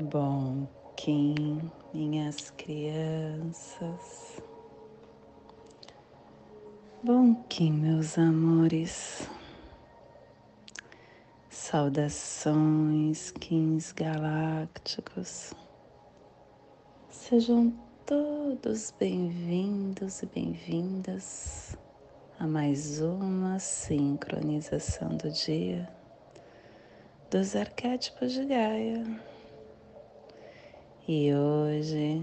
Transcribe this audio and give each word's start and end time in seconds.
Bom 0.00 0.68
Kim, 0.94 1.60
minhas 1.92 2.50
crianças. 2.50 4.40
Bom 7.02 7.34
Kim, 7.48 7.72
meus 7.72 8.16
amores. 8.16 9.28
Saudações, 11.50 13.32
Kins 13.32 13.90
galácticos. 13.90 15.52
Sejam 17.10 17.74
todos 18.06 18.94
bem-vindos 19.00 20.22
e 20.22 20.26
bem-vindas 20.26 21.76
a 22.38 22.46
mais 22.46 23.00
uma 23.00 23.58
sincronização 23.58 25.16
do 25.16 25.28
dia 25.28 25.88
dos 27.28 27.56
arquétipos 27.56 28.32
de 28.32 28.44
Gaia. 28.44 29.37
E 31.10 31.32
hoje, 31.32 32.22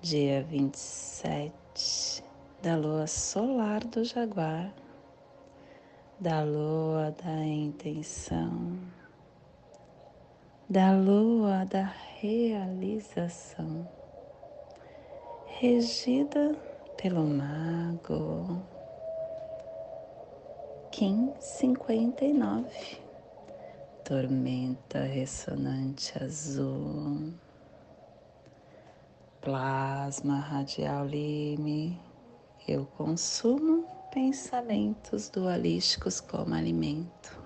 dia 0.00 0.40
27 0.44 2.22
da 2.62 2.76
lua 2.76 3.08
solar 3.08 3.82
do 3.82 4.04
Jaguar, 4.04 4.72
da 6.20 6.44
lua 6.44 7.12
da 7.20 7.44
intenção, 7.44 8.78
da 10.70 10.92
lua 10.92 11.64
da 11.64 11.92
realização, 12.20 13.84
regida 15.58 16.54
pelo 16.96 17.24
mago 17.24 18.62
Kim 20.92 21.32
59 21.40 23.06
tormenta 24.04 25.00
ressonante 25.00 26.16
azul, 26.22 27.34
plasma 29.46 30.40
radial 30.40 31.06
lime, 31.06 31.96
eu 32.66 32.84
consumo 32.84 33.86
pensamentos 34.12 35.28
dualísticos 35.28 36.20
como 36.20 36.52
alimento. 36.52 37.38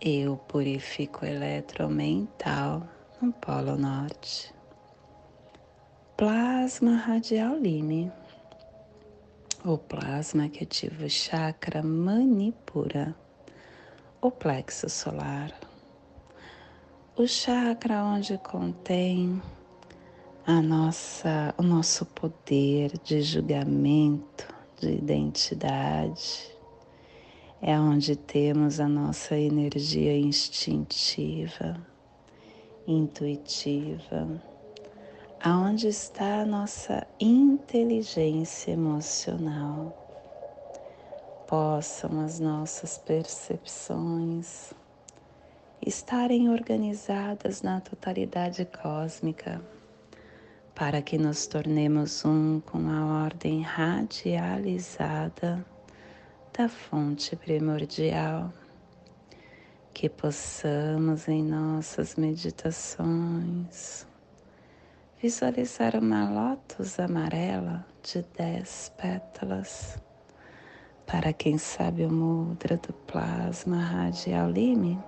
Eu 0.00 0.38
purifico 0.38 1.26
o 1.26 1.28
eletromental 1.28 2.88
no 3.20 3.34
Polo 3.34 3.76
Norte. 3.76 4.54
Plasma 6.16 6.96
radial 6.96 7.54
lime, 7.54 8.10
o 9.66 9.76
plasma 9.76 10.48
que 10.48 10.64
ativa 10.64 11.04
o 11.04 11.10
chakra 11.10 11.82
manipura 11.82 13.14
o 14.22 14.30
plexo 14.30 14.88
solar, 14.88 15.52
o 17.14 17.26
chakra 17.26 18.02
onde 18.02 18.38
contém 18.38 19.38
a 20.44 20.60
nossa, 20.60 21.54
o 21.56 21.62
nosso 21.62 22.04
poder 22.04 22.98
de 23.04 23.22
julgamento, 23.22 24.52
de 24.80 24.90
identidade, 24.90 26.52
é 27.60 27.78
onde 27.78 28.16
temos 28.16 28.80
a 28.80 28.88
nossa 28.88 29.36
energia 29.36 30.18
instintiva, 30.18 31.76
intuitiva, 32.88 34.42
aonde 35.40 35.86
está 35.86 36.40
a 36.40 36.46
nossa 36.46 37.06
inteligência 37.20 38.72
emocional? 38.72 39.96
Possam 41.46 42.20
as 42.24 42.40
nossas 42.40 42.98
percepções 42.98 44.72
estarem 45.86 46.48
organizadas 46.48 47.62
na 47.62 47.80
totalidade 47.80 48.64
cósmica, 48.64 49.62
para 50.74 51.02
que 51.02 51.18
nos 51.18 51.46
tornemos 51.46 52.24
um 52.24 52.60
com 52.60 52.88
a 52.88 53.24
ordem 53.24 53.62
radializada 53.62 55.64
da 56.56 56.68
fonte 56.68 57.36
primordial, 57.36 58.52
que 59.92 60.08
possamos 60.08 61.28
em 61.28 61.42
nossas 61.42 62.16
meditações 62.16 64.06
visualizar 65.22 65.96
uma 65.96 66.28
lótus 66.28 66.98
amarela 66.98 67.86
de 68.02 68.24
dez 68.36 68.92
pétalas. 68.96 69.96
Para 71.06 71.32
quem 71.32 71.58
sabe 71.58 72.04
o 72.04 72.10
mudra 72.10 72.76
do 72.76 72.92
plasma 72.92 73.76
radial 73.76 74.50
lime, 74.50 74.98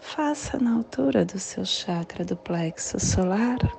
faça 0.00 0.58
na 0.58 0.74
altura 0.74 1.24
do 1.24 1.38
seu 1.38 1.64
chakra 1.64 2.24
do 2.24 2.36
plexo 2.36 3.00
solar 3.00 3.77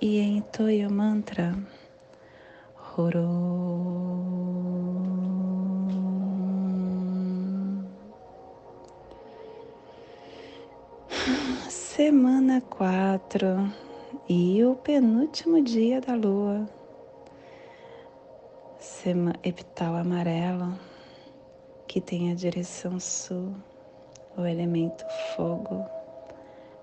e 0.00 0.20
entoie 0.20 0.86
o 0.86 0.90
mantra 0.90 1.56
Horom. 2.96 4.34
Semana 11.68 12.60
4 12.60 13.72
e 14.28 14.64
o 14.64 14.74
penúltimo 14.76 15.62
dia 15.62 16.00
da 16.00 16.14
lua 16.14 16.68
epital 19.42 19.96
amarelo 19.96 20.78
que 21.86 22.00
tem 22.00 22.32
a 22.32 22.34
direção 22.34 22.98
sul, 22.98 23.54
o 24.36 24.44
elemento 24.46 25.04
fogo, 25.36 25.84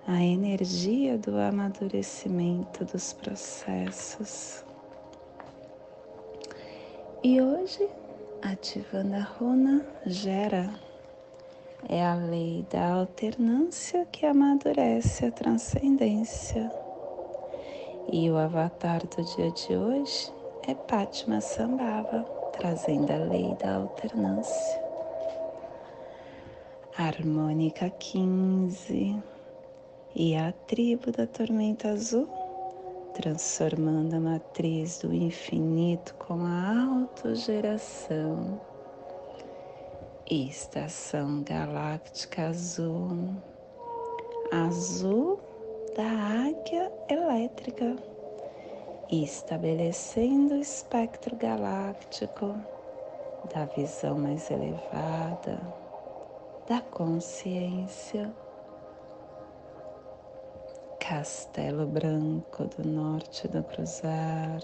a 0.08 0.22
energia 0.22 1.18
do 1.18 1.38
amadurecimento 1.38 2.84
dos 2.86 3.14
processos. 3.14 4.66
E 7.24 7.40
hoje, 7.40 7.88
ativando 8.42 9.16
a 9.16 9.22
runa, 9.22 9.86
gera. 10.06 10.74
É 11.88 12.04
a 12.06 12.16
lei 12.16 12.66
da 12.72 12.94
alternância 12.94 14.06
que 14.12 14.26
amadurece 14.26 15.26
a 15.26 15.32
transcendência. 15.32 16.72
E 18.12 18.30
o 18.30 18.38
avatar 18.38 19.02
do 19.06 19.24
dia 19.36 19.52
de 19.52 19.76
hoje 19.76 20.32
é 20.68 20.74
Pátima 20.74 21.42
Sambhava, 21.42 22.24
trazendo 22.54 23.12
a 23.12 23.18
lei 23.18 23.56
da 23.56 23.76
alternância. 23.76 24.82
Harmônica 26.98 27.90
15 27.90 29.22
e 30.16 30.36
a 30.36 30.52
tribo 30.68 31.12
da 31.12 31.26
tormenta 31.26 31.90
azul, 31.90 32.28
transformando 33.14 34.16
a 34.16 34.20
matriz 34.20 35.00
do 35.00 35.14
infinito 35.14 36.14
com 36.16 36.46
a 36.46 37.00
autogeração. 37.00 38.60
Estação 40.30 41.44
galáctica 41.44 42.48
azul, 42.48 43.36
azul 44.52 45.40
da 45.96 46.04
águia 46.04 46.92
elétrica 47.10 47.98
estabelecendo 49.12 50.54
o 50.54 50.62
espectro 50.62 51.36
galáctico 51.36 52.56
da 53.54 53.66
visão 53.66 54.18
mais 54.18 54.50
elevada, 54.50 55.60
da 56.68 56.80
consciência. 56.80 58.34
Castelo 61.02 61.88
Branco 61.88 62.66
do 62.66 62.88
Norte 62.88 63.48
do 63.48 63.64
Cruzar. 63.64 64.62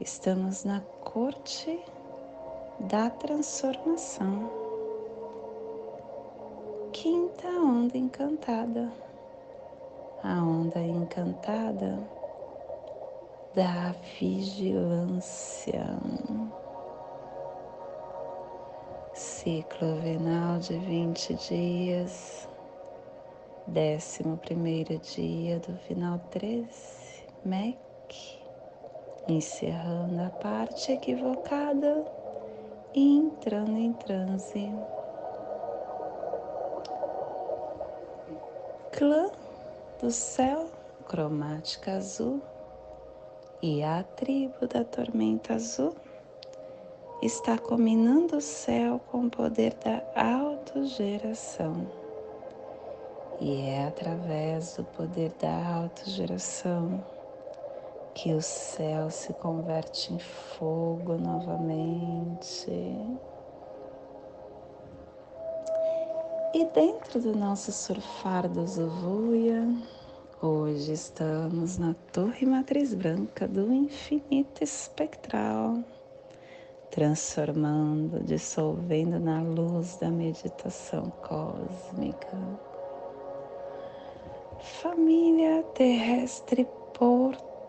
Estamos 0.00 0.64
na 0.64 0.80
corte 0.80 1.80
da 2.80 3.08
transformação. 3.08 4.50
Quinta 6.92 7.46
onda 7.48 7.96
encantada. 7.96 8.92
A 10.24 10.42
onda 10.42 10.80
encantada 10.80 12.00
da 13.54 13.94
vigilância. 14.18 15.86
Ciclo 19.14 19.94
venal 20.00 20.58
de 20.58 20.76
20 20.76 21.34
dias, 21.34 22.48
décimo 23.66 24.36
primeiro 24.36 24.98
dia 24.98 25.58
do 25.60 25.76
final 25.78 26.18
13, 26.30 27.24
MEC, 27.44 28.38
encerrando 29.28 30.20
a 30.20 30.30
parte 30.30 30.92
equivocada 30.92 32.04
e 32.94 33.18
entrando 33.18 33.76
em 33.76 33.92
transe. 33.92 34.72
Clã 38.92 39.30
do 40.00 40.10
céu, 40.10 40.66
cromática 41.08 41.92
azul 41.92 42.42
e 43.62 43.82
a 43.82 44.02
tribo 44.02 44.66
da 44.66 44.84
tormenta 44.84 45.54
azul 45.54 45.94
está 47.22 47.56
combinando 47.56 48.36
o 48.36 48.40
céu 48.40 49.00
com 49.10 49.26
o 49.26 49.30
poder 49.30 49.74
da 49.74 50.02
autogeração 50.20 52.01
E 53.44 53.60
é 53.62 53.88
através 53.88 54.76
do 54.76 54.84
poder 54.84 55.32
da 55.40 55.74
autogeração 55.74 57.04
que 58.14 58.32
o 58.32 58.40
céu 58.40 59.10
se 59.10 59.32
converte 59.32 60.14
em 60.14 60.18
fogo 60.20 61.14
novamente. 61.14 62.70
E 66.54 66.64
dentro 66.72 67.20
do 67.20 67.36
nosso 67.36 67.72
surfar 67.72 68.48
do 68.48 68.64
Zuvuia, 68.64 69.68
hoje 70.40 70.92
estamos 70.92 71.78
na 71.78 71.96
Torre 72.12 72.46
Matriz 72.46 72.94
Branca 72.94 73.48
do 73.48 73.72
Infinito 73.72 74.62
Espectral, 74.62 75.82
transformando, 76.92 78.22
dissolvendo 78.22 79.18
na 79.18 79.42
luz 79.42 79.96
da 79.96 80.10
meditação 80.12 81.12
cósmica. 81.20 82.38
Família 84.62 85.62
terrestre 85.74 86.66
portal 86.94 87.62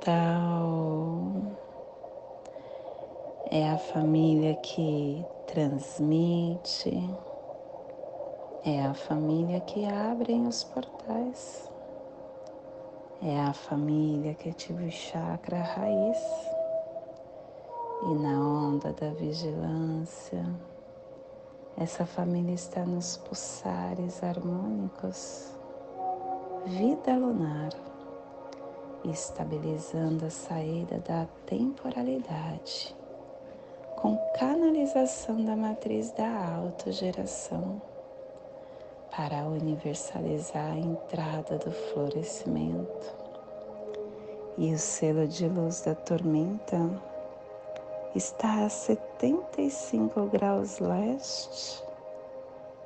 é 3.51 3.69
a 3.69 3.77
família 3.77 4.55
que 4.55 5.25
transmite 5.47 6.97
é 8.65 8.81
a 8.85 8.93
família 8.93 9.59
que 9.59 9.83
abre 9.85 10.33
os 10.35 10.63
portais. 10.63 11.69
É 13.21 13.41
a 13.41 13.51
família 13.51 14.33
que 14.35 14.51
ativa 14.51 14.81
o 14.83 14.89
chakra 14.89 15.61
raiz. 15.61 16.17
E 18.03 18.15
na 18.15 18.39
onda 18.39 18.93
da 18.93 19.09
vigilância, 19.09 20.45
essa 21.77 22.05
família 22.05 22.53
está 22.53 22.85
nos 22.85 23.17
pulsares 23.17 24.23
harmônicos, 24.23 25.51
vida 26.65 27.13
lunar, 27.17 27.71
estabilizando 29.03 30.25
a 30.25 30.29
saída 30.29 30.97
da 30.99 31.27
temporalidade, 31.45 32.95
com 33.97 34.17
canalização 34.39 35.43
da 35.43 35.57
matriz 35.57 36.11
da 36.11 36.55
autogeração 36.55 37.81
para 39.11 39.45
universalizar 39.45 40.71
a 40.71 40.77
entrada 40.77 41.57
do 41.57 41.71
florescimento. 41.71 43.23
E 44.57 44.73
o 44.73 44.79
selo 44.79 45.27
de 45.27 45.49
luz 45.49 45.81
da 45.81 45.95
tormenta 45.95 46.79
está 48.15 48.63
a 48.63 48.69
75 48.69 50.27
graus 50.27 50.79
leste 50.79 51.83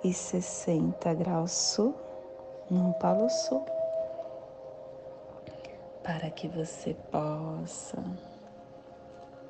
e 0.03 0.11
60 0.11 1.13
graus 1.13 1.51
sul 1.51 2.06
no 2.69 2.93
Polo 2.95 3.29
Sul, 3.29 3.63
para 6.03 6.29
que 6.29 6.49
você 6.49 6.93
possa 7.09 8.03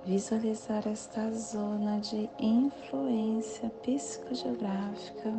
visualizar 0.06 0.88
esta 0.88 1.32
zona 1.32 2.00
de 2.00 2.30
influência 2.40 3.70
psicogeográfica. 3.82 5.34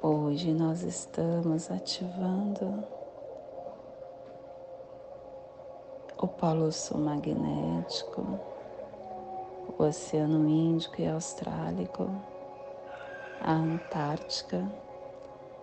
Hoje 0.00 0.52
nós 0.52 0.82
estamos 0.82 1.68
ativando 1.70 2.84
o 6.16 6.28
Polo 6.28 6.70
Sul 6.70 6.98
magnético, 6.98 8.22
o 9.76 9.82
Oceano 9.82 10.48
Índico 10.48 11.00
e 11.00 11.08
Austrálico, 11.08 12.08
a 13.40 13.52
Antártica, 13.52 14.64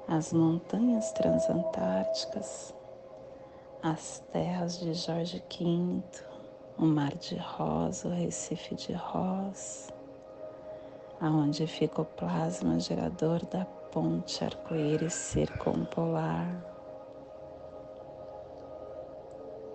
as 0.07 0.33
montanhas 0.33 1.11
transantárticas, 1.13 2.73
as 3.81 4.19
terras 4.31 4.79
de 4.79 4.93
Jorge 4.93 5.43
V, 5.49 6.03
o 6.77 6.85
Mar 6.85 7.15
de 7.15 7.35
Rosa, 7.37 8.09
o 8.09 8.11
Recife 8.11 8.75
de 8.75 8.93
Ross, 8.93 9.93
aonde 11.21 11.65
fica 11.67 12.01
o 12.01 12.05
plasma 12.05 12.79
gerador 12.79 13.45
da 13.45 13.65
ponte 13.65 14.43
arco-íris 14.43 15.13
circumpolar. 15.13 16.47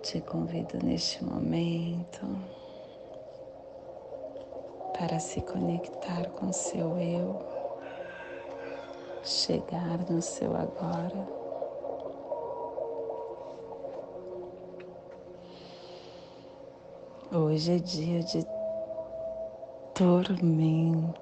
Te 0.01 0.21
convido 0.21 0.77
neste 0.83 1.23
momento 1.23 2.25
para 4.97 5.19
se 5.19 5.41
conectar 5.41 6.29
com 6.31 6.51
seu 6.51 6.97
eu, 6.97 7.58
chegar 9.23 9.99
no 10.09 10.21
seu 10.21 10.55
agora. 10.55 11.27
Hoje 17.31 17.75
é 17.75 17.79
dia 17.79 18.23
de 18.23 18.45
tormenta 19.93 21.19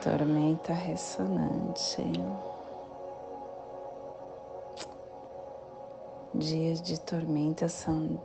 tormenta 0.00 0.72
ressonante. 0.72 2.02
Dias 6.34 6.80
de 6.80 6.98
tormenta 7.00 7.68
são 7.68 8.18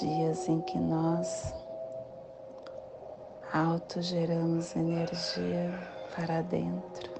dias 0.00 0.48
em 0.48 0.60
que 0.62 0.78
nós 0.78 1.54
autogeramos 3.52 4.76
energia 4.76 5.72
para 6.14 6.42
dentro. 6.42 7.10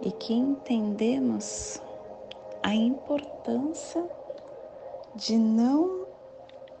E 0.00 0.10
que 0.12 0.32
entendemos 0.32 1.80
a 2.62 2.74
importância 2.74 4.04
de 5.14 5.36
não 5.36 6.06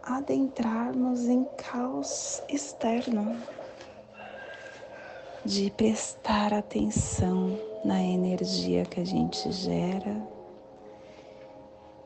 adentrarmos 0.02 1.26
em 1.26 1.44
caos 1.56 2.42
externo 2.48 3.36
de 5.44 5.70
prestar 5.70 6.52
atenção 6.52 7.58
na 7.84 8.02
energia 8.02 8.84
que 8.84 9.00
a 9.00 9.04
gente 9.04 9.50
gera 9.52 10.16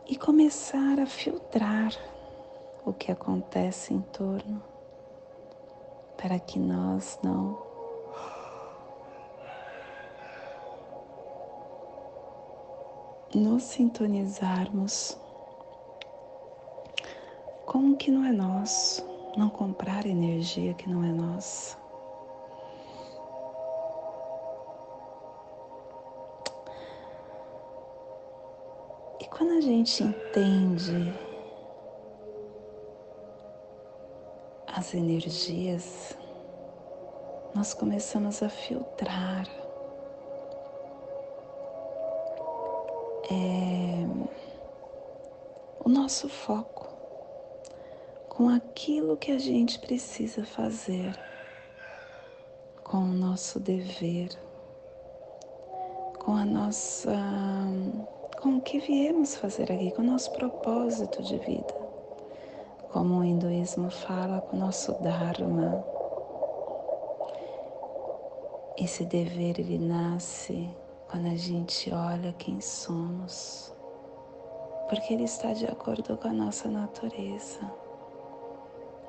e 0.06 0.16
começar 0.16 1.00
a 1.00 1.06
filtrar 1.06 1.94
o 2.84 2.92
que 2.92 3.10
acontece 3.10 3.94
em 3.94 4.00
torno 4.00 4.69
para 6.20 6.38
que 6.38 6.58
nós 6.58 7.18
não 7.22 7.58
nos 13.34 13.62
sintonizarmos 13.62 15.16
com 17.64 17.92
o 17.92 17.96
que 17.96 18.10
não 18.10 18.24
é 18.24 18.32
nosso, 18.32 19.06
não 19.36 19.48
comprar 19.48 20.04
energia 20.04 20.74
que 20.74 20.88
não 20.88 21.04
é 21.04 21.12
nossa. 21.12 21.80
quando 29.40 29.52
a 29.52 29.60
gente 29.62 30.02
entende 30.02 31.29
as 34.80 34.94
energias, 34.94 36.16
nós 37.54 37.74
começamos 37.74 38.42
a 38.42 38.48
filtrar 38.48 39.46
é, 43.30 44.06
o 45.84 45.88
nosso 45.90 46.30
foco 46.30 46.88
com 48.30 48.48
aquilo 48.48 49.18
que 49.18 49.32
a 49.32 49.38
gente 49.38 49.78
precisa 49.80 50.46
fazer, 50.46 51.14
com 52.82 53.02
o 53.02 53.12
nosso 53.12 53.60
dever, 53.60 54.30
com 56.24 56.32
a 56.32 56.46
nossa 56.46 57.12
com 58.40 58.56
o 58.56 58.60
que 58.62 58.78
viemos 58.78 59.36
fazer 59.36 59.70
aqui, 59.70 59.90
com 59.90 60.00
o 60.00 60.06
nosso 60.06 60.32
propósito 60.32 61.22
de 61.22 61.36
vida. 61.36 61.89
Como 62.92 63.20
o 63.20 63.24
hinduísmo 63.24 63.90
fala, 63.90 64.40
com 64.40 64.56
o 64.56 64.58
nosso 64.58 64.92
Dharma. 65.02 65.84
Esse 68.76 69.04
dever 69.04 69.60
ele 69.60 69.78
nasce 69.78 70.68
quando 71.08 71.26
a 71.26 71.36
gente 71.36 71.92
olha 71.92 72.32
quem 72.32 72.60
somos, 72.60 73.74
porque 74.88 75.14
ele 75.14 75.24
está 75.24 75.52
de 75.52 75.66
acordo 75.66 76.16
com 76.16 76.28
a 76.28 76.32
nossa 76.32 76.68
natureza. 76.68 77.60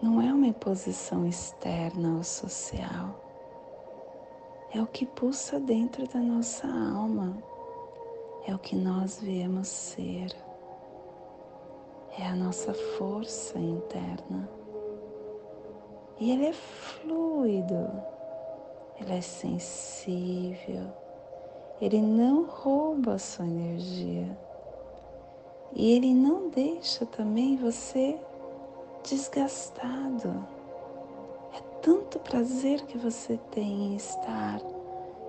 Não 0.02 0.22
é 0.22 0.34
uma 0.34 0.48
imposição 0.48 1.26
externa 1.26 2.18
ou 2.18 2.24
social, 2.24 3.20
é 4.74 4.82
o 4.82 4.88
que 4.88 5.06
pulsa 5.06 5.60
dentro 5.60 6.08
da 6.08 6.20
nossa 6.20 6.68
alma 6.68 7.38
é 8.46 8.56
o 8.56 8.60
que 8.60 8.76
nós 8.76 9.20
viemos 9.20 9.68
ser, 9.68 10.36
é 12.18 12.26
a 12.26 12.36
nossa 12.36 12.74
força 12.74 13.58
interna. 13.58 14.50
E 16.20 16.32
ele 16.32 16.46
é 16.46 16.54
fluido, 16.54 17.90
ele 19.00 19.14
é 19.14 19.22
sensível, 19.22 20.88
ele 21.82 22.02
não 22.02 22.46
rouba 22.46 23.14
a 23.14 23.20
sua 23.20 23.46
energia 23.46 24.38
e 25.74 25.94
ele 25.94 26.14
não 26.14 26.50
deixa 26.50 27.06
também 27.06 27.58
você 27.58 28.20
desgastado. 29.04 30.46
É 31.56 31.62
tanto 31.82 32.20
prazer 32.20 32.82
que 32.82 32.98
você 32.98 33.40
tem 33.50 33.94
em 33.94 33.96
estar 33.96 34.62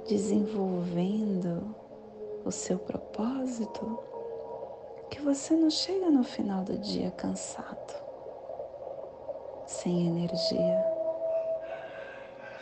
desenvolvendo 0.06 1.74
o 2.44 2.50
seu 2.50 2.78
propósito 2.78 3.98
que 5.12 5.20
você 5.20 5.54
não 5.54 5.68
chega 5.68 6.10
no 6.10 6.24
final 6.24 6.64
do 6.64 6.78
dia 6.78 7.10
cansado, 7.10 7.94
sem 9.66 10.06
energia. 10.06 10.84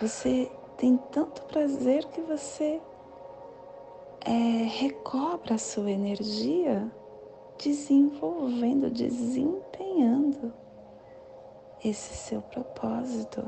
Você 0.01 0.51
tem 0.77 0.97
tanto 1.13 1.43
prazer 1.43 2.05
que 2.07 2.21
você 2.21 2.83
é, 4.27 4.31
recobra 4.65 5.55
a 5.55 5.59
sua 5.59 5.93
energia 5.93 6.91
desenvolvendo, 7.57 8.91
desempenhando 8.91 10.53
esse 11.85 12.15
seu 12.15 12.43
propósito. 12.43 13.45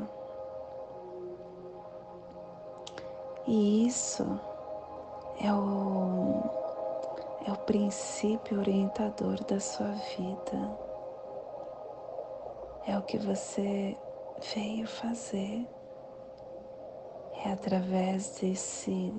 E 3.48 3.84
isso 3.84 4.22
é 5.40 5.52
o, 5.52 6.61
é 7.46 7.52
o 7.52 7.56
princípio 7.56 8.58
orientador 8.58 9.42
da 9.44 9.58
sua 9.58 9.92
vida. 10.16 10.78
É 12.86 12.96
o 12.96 13.02
que 13.02 13.18
você 13.18 13.96
veio 14.54 14.86
fazer. 14.86 15.66
É 17.44 17.52
através 17.52 18.38
desse 18.40 19.12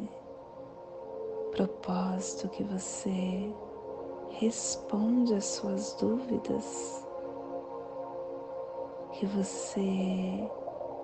propósito 1.51 2.49
que 2.49 2.63
você 2.63 3.53
responde 4.39 5.35
às 5.35 5.45
suas 5.45 5.93
dúvidas, 5.95 7.05
que 9.11 9.25
você 9.25 10.49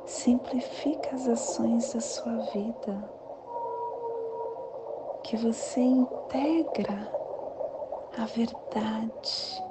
simplifica 0.06 1.16
as 1.16 1.28
ações 1.28 1.94
da 1.94 2.02
sua 2.02 2.38
vida, 2.54 3.19
que 5.30 5.38
você 5.38 5.80
integra 5.80 7.08
a 8.18 8.26
verdade 8.26 9.64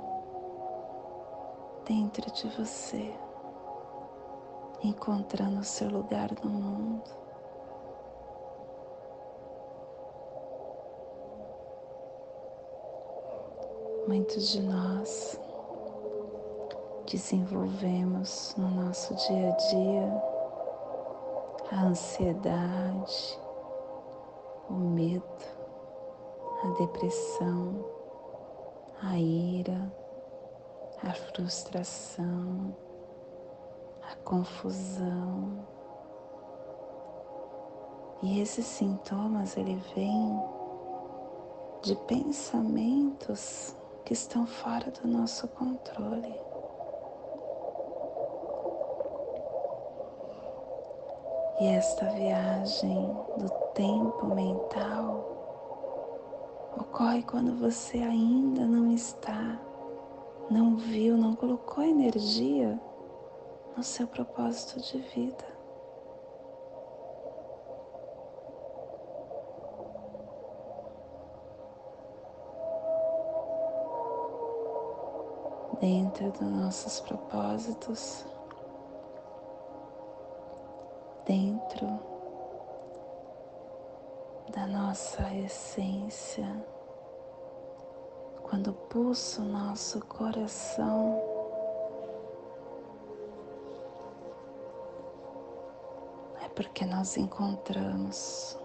dentro 1.84 2.30
de 2.30 2.48
você, 2.50 3.12
encontrando 4.84 5.58
o 5.58 5.64
seu 5.64 5.90
lugar 5.90 6.30
no 6.44 6.48
mundo. 6.48 7.10
Muitos 14.06 14.52
de 14.52 14.62
nós 14.62 15.40
desenvolvemos 17.10 18.54
no 18.56 18.68
nosso 18.68 19.12
dia 19.12 19.48
a 19.48 19.56
dia 19.56 20.22
a 21.72 21.84
ansiedade, 21.86 23.47
depressão, 26.78 27.85
a 29.02 29.18
ira, 29.18 29.92
a 31.02 31.12
frustração, 31.12 32.75
a 34.02 34.14
confusão. 34.25 35.66
E 38.23 38.40
esses 38.40 38.64
sintomas 38.64 39.56
ele 39.56 39.76
vem 39.94 40.40
de 41.82 41.97
pensamentos 42.06 43.76
que 44.04 44.12
estão 44.12 44.47
fora 44.47 44.90
do 44.90 45.08
nosso 45.08 45.49
controle. 45.49 46.35
E 51.61 51.66
esta 51.66 52.04
viagem 52.11 53.16
do 53.37 53.49
tempo 53.75 54.26
mental 54.26 55.38
ocorre 56.78 57.23
quando 57.23 57.58
você 57.58 57.99
ainda 57.99 58.64
não 58.66 58.92
está, 58.92 59.61
não 60.50 60.76
viu, 60.76 61.16
não 61.16 61.35
colocou 61.35 61.85
energia 61.85 62.80
no 63.76 63.82
seu 63.82 64.06
propósito 64.06 64.80
de 64.80 64.99
vida. 64.99 65.58
dentro 75.80 76.32
dos 76.32 76.50
nossos 76.50 77.00
propósitos, 77.00 78.26
dentro 81.25 81.97
da 84.58 84.66
nossa 84.66 85.22
essência, 85.36 86.66
quando 88.42 88.72
pulsa 88.72 89.40
o 89.40 89.44
nosso 89.44 90.04
coração. 90.06 91.22
É 96.42 96.48
porque 96.48 96.84
nós 96.84 97.16
encontramos 97.16 98.58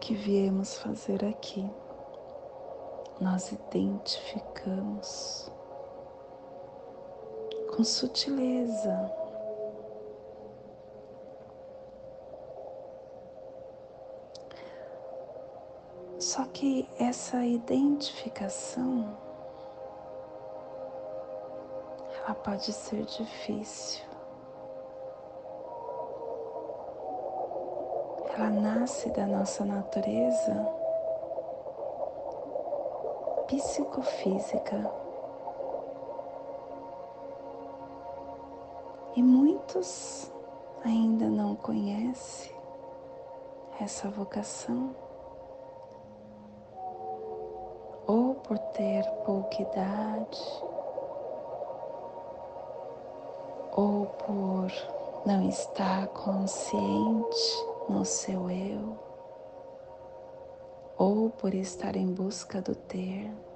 que 0.00 0.14
viemos 0.14 0.78
fazer 0.78 1.24
aqui. 1.24 1.68
Nós 3.20 3.50
identificamos 3.52 5.50
com 7.80 7.84
sutileza 7.84 9.10
Só 16.18 16.44
que 16.44 16.86
essa 16.98 17.42
identificação 17.46 19.16
ela 22.18 22.34
pode 22.34 22.70
ser 22.72 23.06
difícil. 23.06 24.04
ela 28.36 28.50
nasce 28.50 29.08
da 29.10 29.26
nossa 29.26 29.64
natureza 29.64 30.54
psicofísica. 33.48 35.09
E 39.16 39.22
muitos 39.22 40.30
ainda 40.84 41.28
não 41.28 41.56
conhecem 41.56 42.52
essa 43.80 44.08
vocação, 44.08 44.94
ou 48.06 48.34
por 48.36 48.56
ter 48.58 49.04
pouca 49.24 49.62
idade, 49.62 50.40
ou 53.72 54.06
por 54.06 54.70
não 55.26 55.48
estar 55.48 56.06
consciente 56.08 57.66
no 57.88 58.04
seu 58.04 58.48
eu, 58.48 58.96
ou 60.96 61.30
por 61.30 61.52
estar 61.52 61.96
em 61.96 62.12
busca 62.12 62.62
do 62.62 62.74
ter. 62.74 63.49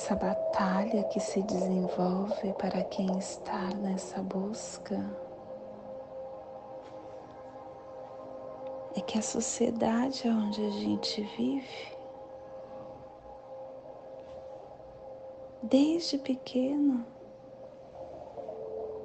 Essa 0.00 0.14
batalha 0.14 1.02
que 1.08 1.18
se 1.18 1.42
desenvolve 1.42 2.52
para 2.52 2.84
quem 2.84 3.18
está 3.18 3.64
nessa 3.82 4.22
busca 4.22 4.96
é 8.94 9.00
que 9.00 9.18
a 9.18 9.22
sociedade 9.22 10.28
onde 10.28 10.64
a 10.64 10.70
gente 10.70 11.20
vive, 11.36 11.96
desde 15.64 16.16
pequeno, 16.16 17.04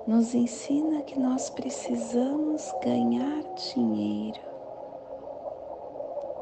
nos 0.05 0.35
ensina 0.35 1.01
que 1.01 1.19
nós 1.19 1.50
precisamos 1.50 2.71
ganhar 2.83 3.41
dinheiro 3.55 4.39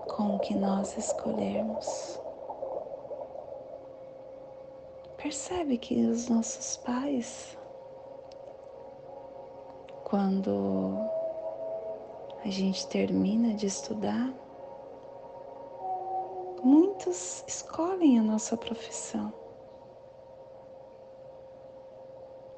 com 0.09 0.35
o 0.35 0.39
que 0.39 0.53
nós 0.53 0.97
escolhermos. 0.97 2.20
Percebe 5.21 5.77
que 5.77 6.03
os 6.07 6.27
nossos 6.27 6.77
pais, 6.77 7.55
quando 10.03 10.97
a 12.43 12.49
gente 12.49 12.87
termina 12.87 13.53
de 13.53 13.67
estudar, 13.67 14.33
muitos 16.63 17.43
escolhem 17.47 18.17
a 18.17 18.23
nossa 18.23 18.57
profissão. 18.57 19.31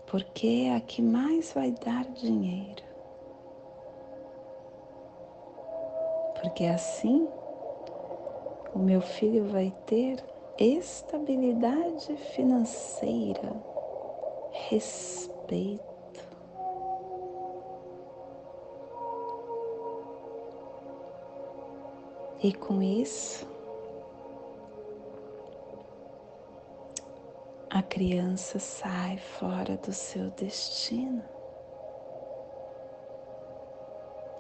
Porque 0.08 0.70
é 0.70 0.76
a 0.78 0.80
que 0.80 1.02
mais 1.02 1.52
vai 1.52 1.72
dar 1.72 2.06
dinheiro. 2.06 2.84
Porque 6.42 6.64
assim 6.64 7.28
o 8.74 8.80
meu 8.80 9.02
filho 9.02 9.50
vai 9.50 9.70
ter 9.86 10.24
estabilidade 10.58 12.16
financeira, 12.36 13.54
respeito. 14.70 15.94
E 22.42 22.54
com 22.54 22.82
isso, 22.82 23.48
a 27.70 27.82
criança 27.82 28.60
sai 28.60 29.18
fora 29.18 29.78
do 29.78 29.94
seu 29.94 30.30
destino 30.32 31.24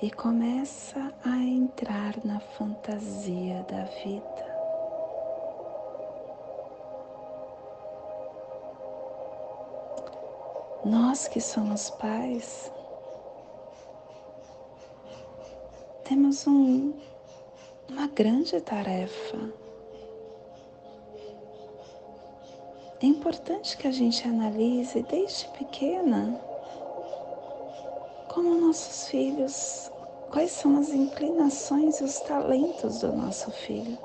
e 0.01 0.11
começa 0.11 1.13
a 1.23 1.37
entrar 1.37 2.13
na 2.25 2.41
fantasia 2.41 3.63
da 3.63 3.85
vida. 4.03 4.42
Nós 10.85 11.29
que 11.29 11.39
somos 11.39 11.89
pais, 11.91 12.69
temos 16.03 16.45
um, 16.45 16.93
uma 17.89 18.07
grande 18.07 18.59
tarefa. 18.59 19.53
É 23.01 23.05
importante 23.05 23.77
que 23.77 23.87
a 23.87 23.91
gente 23.91 24.27
analise 24.27 25.03
desde 25.03 25.47
pequena 25.49 26.39
como 28.27 28.55
nossos 28.55 29.07
filhos, 29.07 29.91
quais 30.31 30.51
são 30.51 30.77
as 30.77 30.89
inclinações 30.89 32.01
e 32.01 32.03
os 32.03 32.19
talentos 32.21 32.99
do 32.99 33.13
nosso 33.13 33.51
filho. 33.51 33.97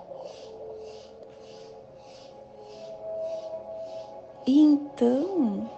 E 4.47 4.61
então, 4.61 5.78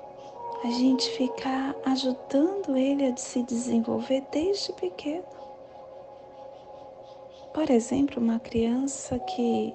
a 0.62 0.70
gente 0.70 1.10
ficar 1.12 1.74
ajudando 1.86 2.76
ele 2.76 3.06
a 3.06 3.16
se 3.16 3.42
desenvolver 3.42 4.22
desde 4.30 4.72
pequeno. 4.74 5.24
Por 7.54 7.70
exemplo, 7.70 8.22
uma 8.22 8.38
criança 8.38 9.18
que 9.18 9.74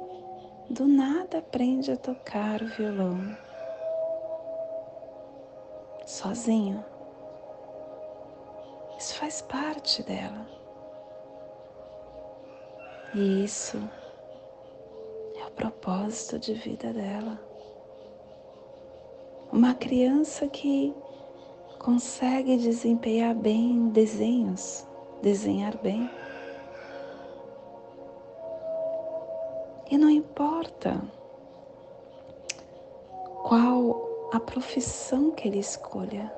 do 0.69 0.87
nada 0.87 1.39
aprende 1.39 1.91
a 1.91 1.97
tocar 1.97 2.63
violão 2.63 3.35
sozinho. 6.05 6.85
Isso 8.97 9.15
faz 9.15 9.41
parte 9.41 10.03
dela. 10.03 10.47
E 13.13 13.43
isso 13.43 13.77
é 15.39 15.45
o 15.45 15.51
propósito 15.51 16.37
de 16.37 16.53
vida 16.53 16.93
dela. 16.93 17.39
Uma 19.55 19.73
criança 19.73 20.49
que 20.49 20.93
consegue 21.79 22.57
desempenhar 22.57 23.33
bem 23.33 23.87
desenhos, 23.87 24.85
desenhar 25.21 25.77
bem. 25.77 26.09
E 29.89 29.97
não 29.97 30.09
importa 30.09 31.01
qual 33.43 34.29
a 34.33 34.41
profissão 34.41 35.31
que 35.31 35.47
ele 35.47 35.59
escolha, 35.59 36.29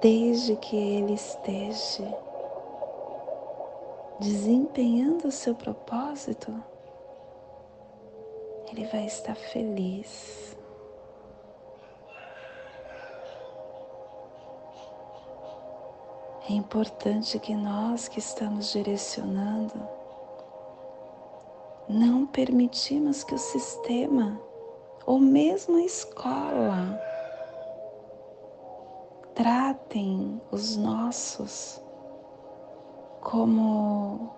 desde 0.00 0.54
que 0.54 0.76
ele 0.76 1.14
esteja 1.14 2.16
desempenhando 4.20 5.26
o 5.26 5.32
seu 5.32 5.56
propósito, 5.56 6.54
ele 8.72 8.86
vai 8.86 9.06
estar 9.06 9.34
feliz. 9.34 10.56
É 16.48 16.52
importante 16.52 17.38
que 17.38 17.54
nós 17.54 18.08
que 18.08 18.18
estamos 18.18 18.72
direcionando 18.72 19.86
não 21.88 22.26
permitimos 22.26 23.22
que 23.22 23.34
o 23.34 23.38
sistema 23.38 24.40
ou 25.04 25.18
mesmo 25.18 25.76
a 25.76 25.82
escola 25.82 27.00
tratem 29.34 30.40
os 30.50 30.76
nossos 30.76 31.82
como 33.20 34.30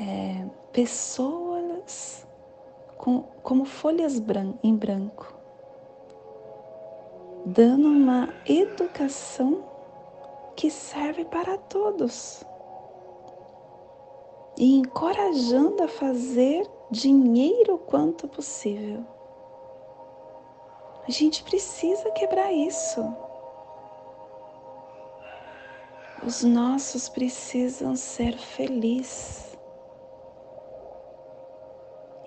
é, 0.00 0.46
pessoas 0.72 2.27
com, 2.98 3.22
como 3.42 3.64
folhas 3.64 4.18
bran 4.18 4.54
em 4.62 4.76
branco, 4.76 5.32
dando 7.46 7.88
uma 7.88 8.28
educação 8.44 9.64
que 10.56 10.70
serve 10.70 11.24
para 11.24 11.56
todos 11.56 12.44
e 14.58 14.74
encorajando 14.74 15.84
a 15.84 15.88
fazer 15.88 16.68
dinheiro 16.90 17.78
quanto 17.78 18.26
possível. 18.26 19.04
A 21.06 21.10
gente 21.10 21.42
precisa 21.44 22.10
quebrar 22.10 22.52
isso. 22.52 23.00
Os 26.22 26.42
nossos 26.42 27.08
precisam 27.08 27.94
ser 27.94 28.36
felizes. 28.36 29.57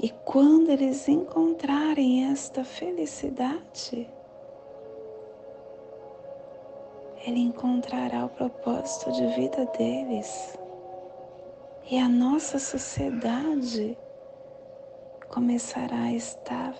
E 0.04 0.10
quando 0.26 0.72
eles 0.72 1.08
encontrarem 1.08 2.32
esta 2.32 2.64
felicidade, 2.64 4.10
ele 7.24 7.40
encontrará 7.40 8.26
o 8.26 8.30
propósito 8.30 9.12
de 9.12 9.28
vida 9.36 9.64
deles. 9.78 10.58
E 11.88 12.00
a 12.00 12.10
nossa 12.10 12.58
sociedade 12.58 13.96
começará 15.30 16.06
a 16.06 16.14
estar 16.14 16.76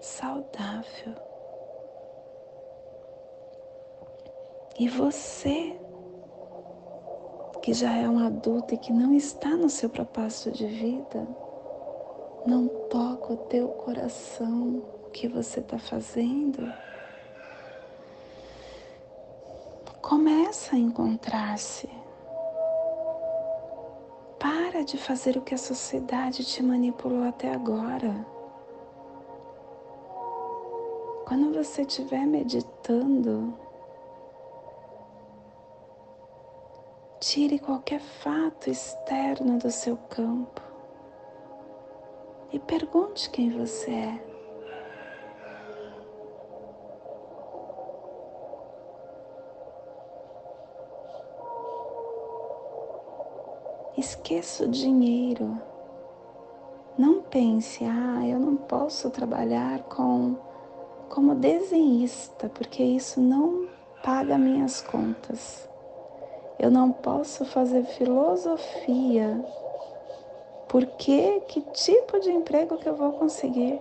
saudável. 0.00 1.14
E 4.78 4.88
você, 4.88 5.76
que 7.60 7.74
já 7.74 7.92
é 7.96 8.08
um 8.08 8.20
adulto 8.20 8.72
e 8.72 8.78
que 8.78 8.92
não 8.92 9.12
está 9.14 9.56
no 9.56 9.68
seu 9.68 9.90
propósito 9.90 10.52
de 10.52 10.66
vida, 10.68 11.26
não 12.46 12.68
toca 12.68 13.32
o 13.32 13.36
teu 13.36 13.68
coração 13.68 14.84
o 15.04 15.10
que 15.10 15.26
você 15.26 15.60
está 15.60 15.78
fazendo. 15.78 16.72
Começa 20.00 20.76
a 20.76 20.78
encontrar-se. 20.78 21.88
Para 24.38 24.84
de 24.84 24.96
fazer 24.96 25.36
o 25.36 25.42
que 25.42 25.54
a 25.54 25.58
sociedade 25.58 26.44
te 26.44 26.62
manipulou 26.62 27.24
até 27.24 27.52
agora. 27.52 28.24
Quando 31.26 31.52
você 31.52 31.82
estiver 31.82 32.24
meditando, 32.24 33.52
tire 37.18 37.58
qualquer 37.58 38.00
fato 38.00 38.70
externo 38.70 39.58
do 39.58 39.72
seu 39.72 39.96
campo 39.96 40.65
e 42.56 42.58
pergunte 42.58 43.28
quem 43.28 43.50
você 43.50 43.90
é. 43.90 44.20
Esqueça 53.98 54.64
o 54.64 54.68
dinheiro. 54.68 55.60
Não 56.96 57.20
pense, 57.20 57.84
ah, 57.84 58.26
eu 58.26 58.38
não 58.38 58.56
posso 58.56 59.10
trabalhar 59.10 59.82
com 59.82 60.36
como 61.10 61.34
desenhista, 61.34 62.48
porque 62.48 62.82
isso 62.82 63.20
não 63.20 63.68
paga 64.02 64.38
minhas 64.38 64.80
contas. 64.80 65.68
Eu 66.58 66.70
não 66.70 66.90
posso 66.90 67.44
fazer 67.44 67.84
filosofia 67.84 69.44
Por 70.68 70.84
que? 70.84 71.40
Que 71.48 71.60
tipo 71.60 72.18
de 72.18 72.30
emprego 72.30 72.76
que 72.76 72.88
eu 72.88 72.96
vou 72.96 73.12
conseguir? 73.12 73.80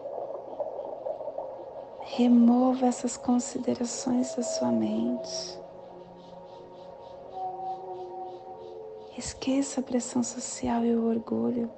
Remova 2.01 2.85
essas 2.85 3.17
considerações 3.17 4.35
da 4.35 4.43
sua 4.43 4.71
mente. 4.71 5.59
Esqueça 9.17 9.79
a 9.79 9.83
pressão 9.83 10.21
social 10.21 10.85
e 10.85 10.95
o 10.95 11.09
orgulho. 11.09 11.71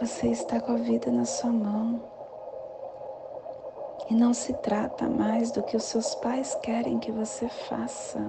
Você 0.00 0.28
está 0.28 0.60
com 0.60 0.72
a 0.72 0.76
vida 0.76 1.10
na 1.10 1.24
sua 1.24 1.50
mão. 1.50 2.02
E 4.10 4.14
não 4.14 4.34
se 4.34 4.52
trata 4.54 5.08
mais 5.08 5.50
do 5.50 5.62
que 5.62 5.76
os 5.76 5.84
seus 5.84 6.14
pais 6.16 6.54
querem 6.56 6.98
que 6.98 7.10
você 7.10 7.48
faça. 7.48 8.20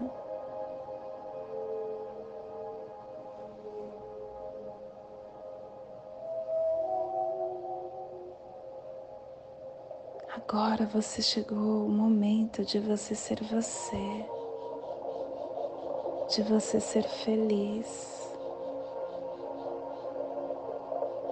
Agora 10.51 10.87
você 10.87 11.21
chegou 11.21 11.85
o 11.85 11.89
momento 11.89 12.65
de 12.65 12.79
você 12.79 13.13
ser 13.13 13.39
você, 13.43 14.25
de 16.33 16.41
você 16.41 16.79
ser 16.79 17.03
feliz. 17.03 18.33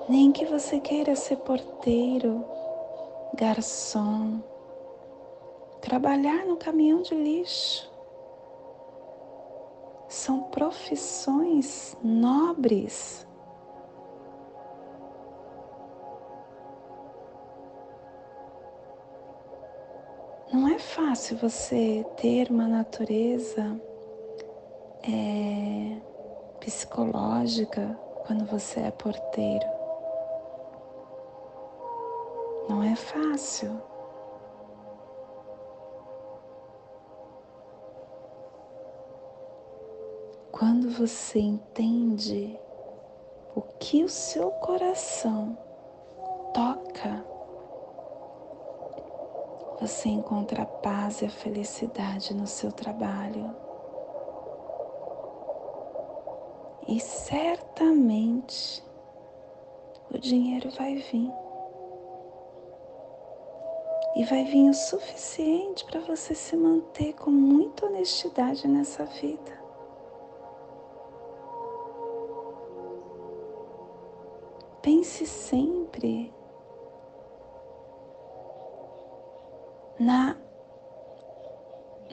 Nem 0.07 0.31
que 0.31 0.45
você 0.45 0.79
queira 0.79 1.15
ser 1.15 1.37
porteiro, 1.37 2.45
garçom, 3.33 4.39
trabalhar 5.81 6.45
no 6.45 6.55
caminhão 6.55 7.01
de 7.01 7.15
lixo. 7.15 7.91
São 10.07 10.43
profissões 10.43 11.97
nobres 12.03 13.26
Não 20.57 20.67
é 20.67 20.79
fácil 20.79 21.37
você 21.37 22.03
ter 22.15 22.49
uma 22.49 22.67
natureza 22.67 23.79
é, 25.03 26.01
psicológica 26.59 27.95
quando 28.25 28.43
você 28.43 28.79
é 28.79 28.89
porteiro. 28.89 29.67
Não 32.67 32.81
é 32.81 32.95
fácil. 32.95 33.79
Quando 40.51 40.89
você 40.89 41.37
entende 41.37 42.59
o 43.55 43.61
que 43.61 44.03
o 44.03 44.09
seu 44.09 44.49
coração 44.53 45.55
toca, 46.51 47.36
você 49.79 50.09
encontra 50.09 50.63
a 50.63 50.65
paz 50.65 51.21
e 51.21 51.25
a 51.25 51.29
felicidade 51.29 52.33
no 52.33 52.47
seu 52.47 52.71
trabalho. 52.71 53.55
E 56.87 56.99
certamente 56.99 58.83
o 60.09 60.17
dinheiro 60.17 60.71
vai 60.71 60.95
vir. 60.95 61.31
E 64.15 64.23
vai 64.23 64.45
vir 64.45 64.69
o 64.69 64.73
suficiente 64.73 65.85
para 65.85 65.99
você 65.99 66.33
se 66.33 66.55
manter 66.55 67.13
com 67.13 67.29
muita 67.29 67.85
honestidade 67.85 68.67
nessa 68.67 69.05
vida. 69.05 69.66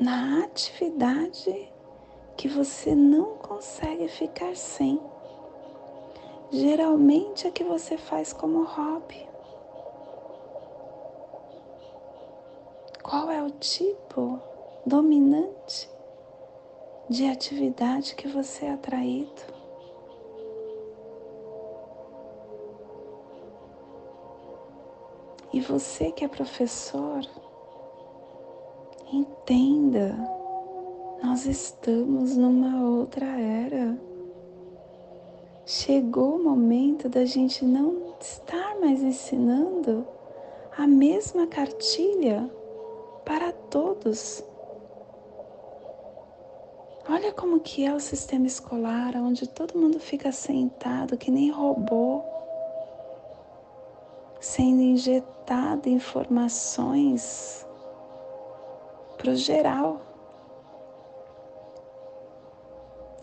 Na 0.05 0.45
atividade 0.45 1.73
que 2.37 2.47
você 2.47 2.95
não 2.95 3.39
consegue 3.39 4.07
ficar 4.07 4.55
sem. 4.55 5.01
Geralmente 6.51 7.47
é 7.47 7.51
que 7.51 7.65
você 7.65 7.97
faz 7.97 8.31
como 8.31 8.65
hobby. 8.65 9.27
Qual 13.03 13.31
é 13.31 13.43
o 13.43 13.49
tipo 13.49 14.39
dominante 14.85 15.89
de 17.09 17.27
atividade 17.27 18.15
que 18.15 18.29
você 18.29 18.67
é 18.67 18.73
atraído? 18.73 19.55
E 25.51 25.61
você 25.63 26.13
que 26.13 26.27
é 26.27 26.29
professor, 26.29 27.27
Entenda, 29.13 30.17
nós 31.23 31.47
estamos 31.47 32.37
numa 32.37 32.83
outra 32.83 33.27
era. 33.27 33.99
Chegou 35.67 36.37
o 36.37 36.43
momento 36.43 37.09
da 37.09 37.25
gente 37.25 37.65
não 37.65 38.15
estar 38.21 38.79
mais 38.81 39.03
ensinando 39.03 40.07
a 40.77 40.87
mesma 40.87 41.47
cartilha 41.47 42.51
para 43.25 43.53
todos. 43.53 44.43
Olha 47.09 47.33
como 47.33 47.61
que 47.61 47.85
é 47.85 47.95
o 47.95 48.01
sistema 48.01 48.47
escolar, 48.47 49.15
onde 49.17 49.47
todo 49.47 49.79
mundo 49.79 50.01
fica 50.01 50.33
sentado 50.33 51.19
que 51.19 51.31
nem 51.31 51.51
robô, 51.51 52.23
sendo 54.41 54.81
injetado 54.81 55.89
informações 55.89 57.64
para 59.17 59.31
o 59.31 59.37
geral. 59.37 60.01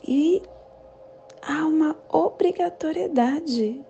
E 0.08 0.42
há 1.42 1.66
uma 1.66 1.96
obrigatoriedade. 2.10 3.86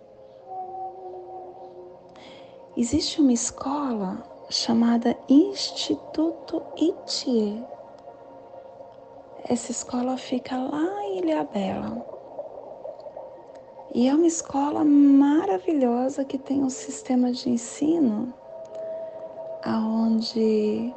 Existe 2.75 3.21
uma 3.21 3.33
escola 3.33 4.23
chamada 4.49 5.17
Instituto 5.29 6.61
Itie. 6.77 7.63
Essa 9.43 9.71
escola 9.71 10.17
fica 10.17 10.55
lá 10.57 11.03
em 11.03 11.19
Ilhabela. 11.19 12.05
E 13.93 14.07
é 14.07 14.15
uma 14.15 14.27
escola 14.27 14.85
maravilhosa 14.85 16.23
que 16.23 16.37
tem 16.37 16.63
um 16.63 16.69
sistema 16.69 17.31
de 17.31 17.49
ensino 17.49 18.33
aonde 19.63 20.93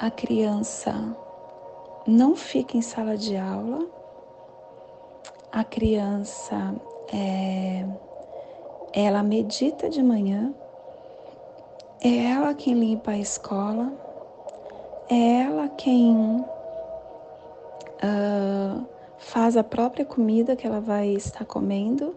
a 0.00 0.12
criança 0.12 0.94
não 2.06 2.36
fica 2.36 2.76
em 2.76 2.82
sala 2.82 3.16
de 3.16 3.36
aula, 3.36 3.84
a 5.50 5.64
criança 5.64 6.76
é, 7.12 7.84
ela 8.92 9.24
medita 9.24 9.90
de 9.90 10.00
manhã, 10.00 10.54
é 12.00 12.30
ela 12.30 12.54
quem 12.54 12.74
limpa 12.74 13.10
a 13.10 13.18
escola, 13.18 13.92
é 15.10 15.40
ela 15.42 15.68
quem 15.70 16.44
uh, 18.04 18.86
faz 19.18 19.56
a 19.56 19.64
própria 19.64 20.04
comida 20.04 20.54
que 20.54 20.64
ela 20.64 20.80
vai 20.80 21.08
estar 21.08 21.44
comendo 21.44 22.16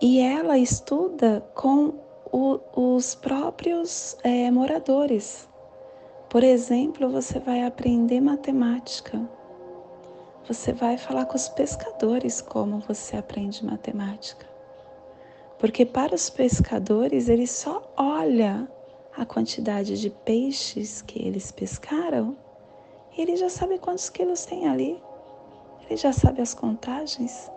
e 0.00 0.18
ela 0.18 0.58
estuda 0.58 1.46
com 1.54 1.94
o, 2.32 2.58
os 2.74 3.14
próprios 3.14 4.16
é, 4.24 4.50
moradores. 4.50 5.48
Por 6.36 6.44
exemplo, 6.44 7.08
você 7.08 7.38
vai 7.38 7.64
aprender 7.64 8.20
matemática. 8.20 9.26
Você 10.46 10.70
vai 10.70 10.98
falar 10.98 11.24
com 11.24 11.34
os 11.34 11.48
pescadores 11.48 12.42
como 12.42 12.80
você 12.80 13.16
aprende 13.16 13.64
matemática. 13.64 14.46
Porque 15.58 15.86
para 15.86 16.14
os 16.14 16.28
pescadores, 16.28 17.30
eles 17.30 17.50
só 17.50 17.90
olha 17.96 18.70
a 19.16 19.24
quantidade 19.24 19.98
de 19.98 20.10
peixes 20.10 21.00
que 21.00 21.26
eles 21.26 21.50
pescaram 21.50 22.36
e 23.16 23.22
ele 23.22 23.36
já 23.36 23.48
sabe 23.48 23.78
quantos 23.78 24.10
quilos 24.10 24.44
tem 24.44 24.68
ali. 24.68 25.02
Ele 25.86 25.96
já 25.96 26.12
sabe 26.12 26.42
as 26.42 26.52
contagens. 26.52 27.50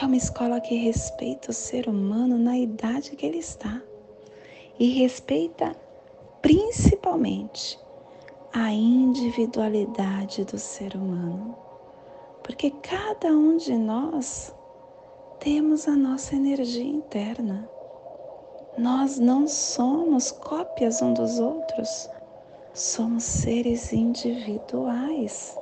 É 0.00 0.06
uma 0.06 0.16
escola 0.16 0.60
que 0.60 0.76
respeita 0.76 1.50
o 1.50 1.52
ser 1.52 1.88
humano 1.88 2.38
na 2.38 2.56
idade 2.56 3.16
que 3.16 3.26
ele 3.26 3.38
está 3.38 3.82
e 4.78 4.86
respeita 5.00 5.76
principalmente 6.42 7.78
a 8.52 8.70
individualidade 8.70 10.44
do 10.44 10.58
ser 10.58 10.94
humano, 10.94 11.56
porque 12.42 12.70
cada 12.82 13.28
um 13.28 13.56
de 13.56 13.74
nós 13.74 14.54
temos 15.40 15.88
a 15.88 15.96
nossa 15.96 16.36
energia 16.36 16.84
interna. 16.84 17.66
Nós 18.76 19.18
não 19.18 19.48
somos 19.48 20.30
cópias 20.30 21.00
um 21.00 21.14
dos 21.14 21.38
outros, 21.38 22.10
somos 22.74 23.22
seres 23.22 23.92
individuais. 23.92 25.56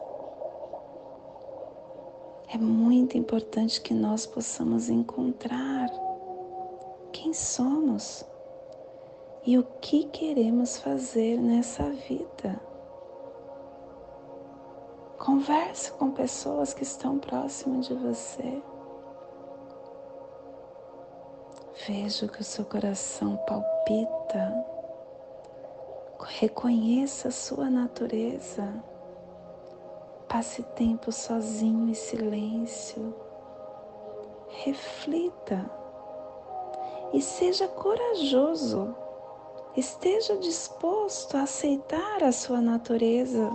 é 2.53 2.59
muito 2.59 3.17
importante 3.17 3.81
que 3.81 3.95
nós 3.95 4.27
possamos 4.27 4.89
encontrar 4.89 5.89
quem 7.13 7.33
somos 7.33 8.25
e 9.45 9.59
o 9.59 9.65
que 9.81 10.05
queremos 10.05 10.79
fazer 10.79 11.39
nessa 11.39 11.85
vida. 11.85 12.61
Converse 15.19 15.93
com 15.93 16.11
pessoas 16.11 16.75
que 16.75 16.83
estão 16.83 17.19
próximas 17.19 17.87
de 17.87 17.95
você. 17.95 18.63
Veja 21.87 22.29
que 22.29 22.41
o 22.41 22.45
seu 22.45 22.65
coração 22.65 23.37
palpita. 23.47 24.67
Reconheça 26.21 27.29
a 27.29 27.31
sua 27.31 27.71
natureza. 27.71 28.83
Passe 30.29 30.63
tempo 30.63 31.11
sozinho 31.11 31.89
em 31.89 31.95
silêncio. 31.95 33.15
Reflita 34.49 35.71
e 37.13 37.21
seja 37.21 37.67
corajoso. 37.67 38.95
Esteja 39.77 40.37
disposto 40.37 41.37
a 41.37 41.43
aceitar 41.43 42.25
a 42.25 42.33
sua 42.33 42.61
natureza, 42.61 43.49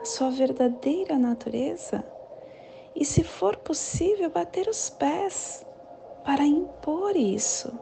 a 0.00 0.04
sua 0.06 0.30
verdadeira 0.30 1.18
natureza. 1.18 2.02
E, 2.94 3.04
se 3.04 3.22
for 3.22 3.56
possível, 3.56 4.30
bater 4.30 4.68
os 4.68 4.88
pés 4.88 5.64
para 6.24 6.44
impor 6.44 7.14
isso, 7.14 7.78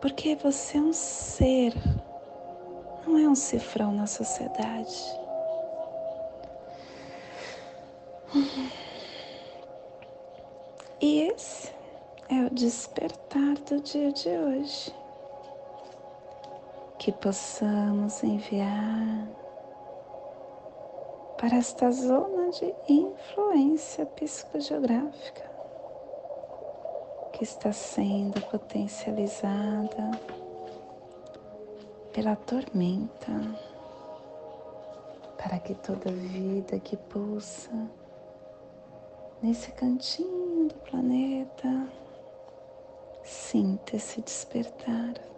porque 0.00 0.34
você 0.34 0.78
é 0.78 0.80
um 0.80 0.92
ser, 0.92 1.72
não 3.06 3.16
é 3.16 3.28
um 3.28 3.34
cifrão 3.36 3.92
na 3.92 4.06
sociedade. 4.08 5.22
E 11.00 11.20
esse 11.20 11.70
é 12.28 12.44
o 12.44 12.50
despertar 12.50 13.54
do 13.68 13.80
dia 13.80 14.10
de 14.12 14.28
hoje. 14.28 15.01
Que 17.02 17.10
possamos 17.10 18.22
enviar 18.22 19.26
para 21.36 21.56
esta 21.56 21.90
zona 21.90 22.50
de 22.50 22.72
influência 22.88 24.06
psicogeográfica 24.06 25.50
que 27.32 27.42
está 27.42 27.72
sendo 27.72 28.40
potencializada 28.42 30.12
pela 32.12 32.36
tormenta, 32.36 33.32
para 35.38 35.58
que 35.58 35.74
toda 35.74 36.12
vida 36.12 36.78
que 36.78 36.96
pulsa 36.96 37.90
nesse 39.42 39.72
cantinho 39.72 40.68
do 40.68 40.74
planeta, 40.88 41.88
sinta 43.24 43.96
esse 43.96 44.20
despertar 44.20 45.31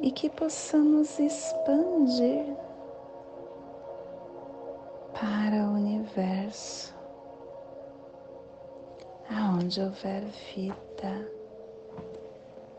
e 0.00 0.10
que 0.10 0.30
possamos 0.30 1.18
expandir 1.18 2.46
para 5.12 5.56
o 5.64 5.74
universo, 5.74 6.94
aonde 9.30 9.80
houver 9.80 10.22
vida, 10.54 11.30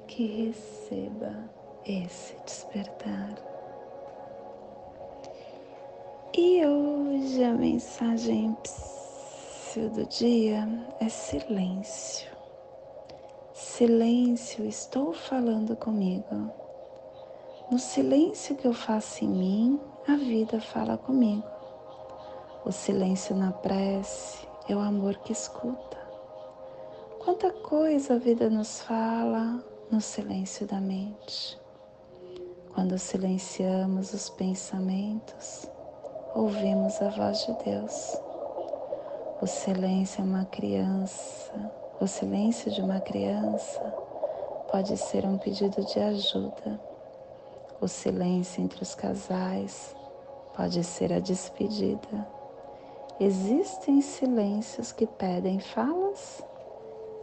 que 0.08 0.48
receba 0.48 1.50
esse 1.86 2.36
despertar. 2.46 3.36
E 6.34 6.66
hoje 6.66 7.44
a 7.44 7.54
mensagem 7.54 8.56
do 9.76 10.06
dia 10.08 10.68
é 11.00 11.08
silêncio. 11.08 12.30
Silêncio, 13.54 14.66
estou 14.66 15.14
falando 15.14 15.76
comigo. 15.76 16.52
No 17.70 17.78
silêncio 17.78 18.56
que 18.56 18.66
eu 18.66 18.74
faço 18.74 19.24
em 19.24 19.28
mim, 19.28 19.80
a 20.08 20.16
vida 20.16 20.60
fala 20.60 20.98
comigo. 20.98 21.46
O 22.66 22.72
silêncio 22.72 23.36
na 23.36 23.52
prece 23.52 24.48
é 24.68 24.76
o 24.76 24.80
amor 24.80 25.16
que 25.18 25.32
escuta. 25.32 25.98
Quanta 27.24 27.52
coisa 27.52 28.16
a 28.16 28.18
vida 28.18 28.50
nos 28.50 28.82
fala 28.82 29.64
no 29.92 30.02
silêncio 30.02 30.66
da 30.66 30.82
mente. 30.82 31.60
Quando 32.74 32.98
silenciamos 32.98 34.16
os 34.16 34.32
pensamentos, 34.32 35.70
ouvimos 36.34 37.00
a 37.04 37.10
voz 37.10 37.46
de 37.46 37.54
Deus. 37.66 38.18
O 39.44 39.46
silêncio 39.46 40.22
é 40.22 40.24
uma 40.24 40.46
criança, 40.46 41.72
o 42.02 42.08
silêncio 42.08 42.72
de 42.72 42.82
uma 42.82 43.00
criança 43.00 43.80
pode 44.72 44.98
ser 44.98 45.24
um 45.24 45.38
pedido 45.38 45.86
de 45.86 46.00
ajuda. 46.00 46.89
O 47.82 47.88
silêncio 47.88 48.62
entre 48.62 48.84
os 48.84 48.94
casais 48.94 49.96
pode 50.54 50.84
ser 50.84 51.14
a 51.14 51.20
despedida. 51.20 52.28
Existem 53.20 54.02
silêncios 54.02 54.92
que 54.92 55.08
pedem 55.08 55.60
falas 55.60 56.44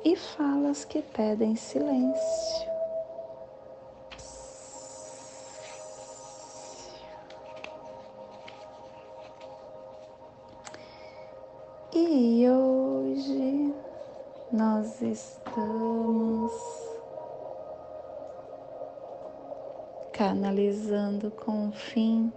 e 0.02 0.16
falas 0.16 0.84
que 0.84 1.02
pedem 1.02 1.56
silêncio. 1.56 2.76
E 11.92 12.48
hoje 12.48 13.74
nós 14.52 15.02
estamos 15.02 16.75
canalizando 20.16 21.30
com 21.30 21.68
o 21.68 21.72
fim 21.72 22.32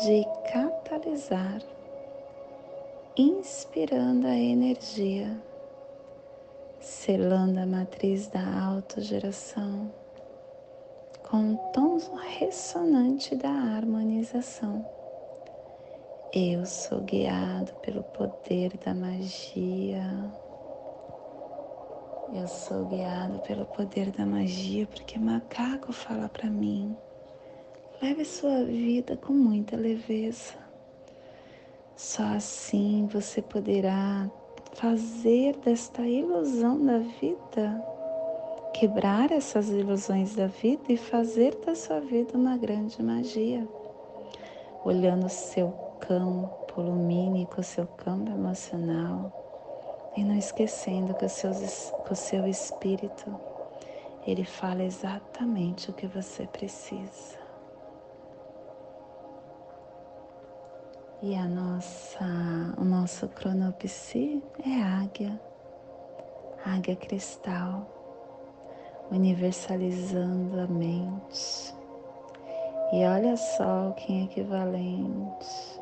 de 0.00 0.24
catalisar, 0.52 1.60
inspirando 3.16 4.26
a 4.26 4.36
energia, 4.36 5.36
selando 6.80 7.60
a 7.60 7.66
matriz 7.66 8.28
da 8.28 8.62
autogeração 8.62 9.92
com 11.22 11.54
o 11.54 11.56
tom 11.72 11.98
ressonante 12.38 13.36
da 13.36 13.50
harmonização 13.50 14.84
eu 16.32 16.66
sou 16.66 17.00
guiado 17.00 17.72
pelo 17.76 18.02
poder 18.02 18.76
da 18.84 18.92
magia. 18.92 20.04
Eu 22.34 22.46
sou 22.46 22.84
guiado 22.84 23.38
pelo 23.40 23.64
poder 23.64 24.10
da 24.10 24.26
magia 24.26 24.86
porque 24.86 25.18
macaco 25.18 25.90
fala 25.90 26.28
para 26.28 26.50
mim. 26.50 26.94
Leve 28.00 28.24
sua 28.24 28.62
vida 28.62 29.16
com 29.16 29.32
muita 29.32 29.76
leveza. 29.76 30.54
Só 31.96 32.22
assim 32.22 33.08
você 33.12 33.42
poderá 33.42 34.30
fazer 34.74 35.56
desta 35.56 36.06
ilusão 36.06 36.80
da 36.86 36.98
vida, 36.98 37.84
quebrar 38.72 39.32
essas 39.32 39.68
ilusões 39.70 40.36
da 40.36 40.46
vida 40.46 40.84
e 40.88 40.96
fazer 40.96 41.56
da 41.66 41.74
sua 41.74 41.98
vida 41.98 42.38
uma 42.38 42.56
grande 42.56 43.02
magia. 43.02 43.66
Olhando 44.84 45.26
o 45.26 45.28
seu 45.28 45.72
campo 45.98 46.80
lumínico, 46.80 47.60
o 47.60 47.64
seu 47.64 47.84
campo 47.84 48.30
emocional, 48.30 49.32
e 50.16 50.22
não 50.22 50.36
esquecendo 50.36 51.14
que 51.14 51.24
o, 51.24 51.28
seu, 51.28 51.50
que 51.50 52.12
o 52.12 52.16
seu 52.16 52.46
espírito, 52.46 53.34
ele 54.24 54.44
fala 54.44 54.84
exatamente 54.84 55.90
o 55.90 55.94
que 55.94 56.06
você 56.06 56.46
precisa. 56.46 57.47
E 61.20 61.34
a 61.34 61.44
nossa, 61.46 62.24
o 62.78 62.84
nosso 62.84 63.28
cronopsi 63.28 64.42
é 64.64 64.82
águia, 64.82 65.40
águia 66.64 66.96
cristal, 66.96 67.86
universalizando 69.10 70.60
a 70.60 70.66
mente. 70.66 71.74
E 72.92 73.04
olha 73.04 73.36
só 73.36 73.90
o 73.90 73.94
que 73.94 74.12
é 74.12 74.24
equivalente 74.24 75.78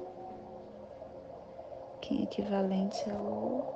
pouquinho 2.06 2.22
equivalente 2.24 3.10
ao, 3.10 3.74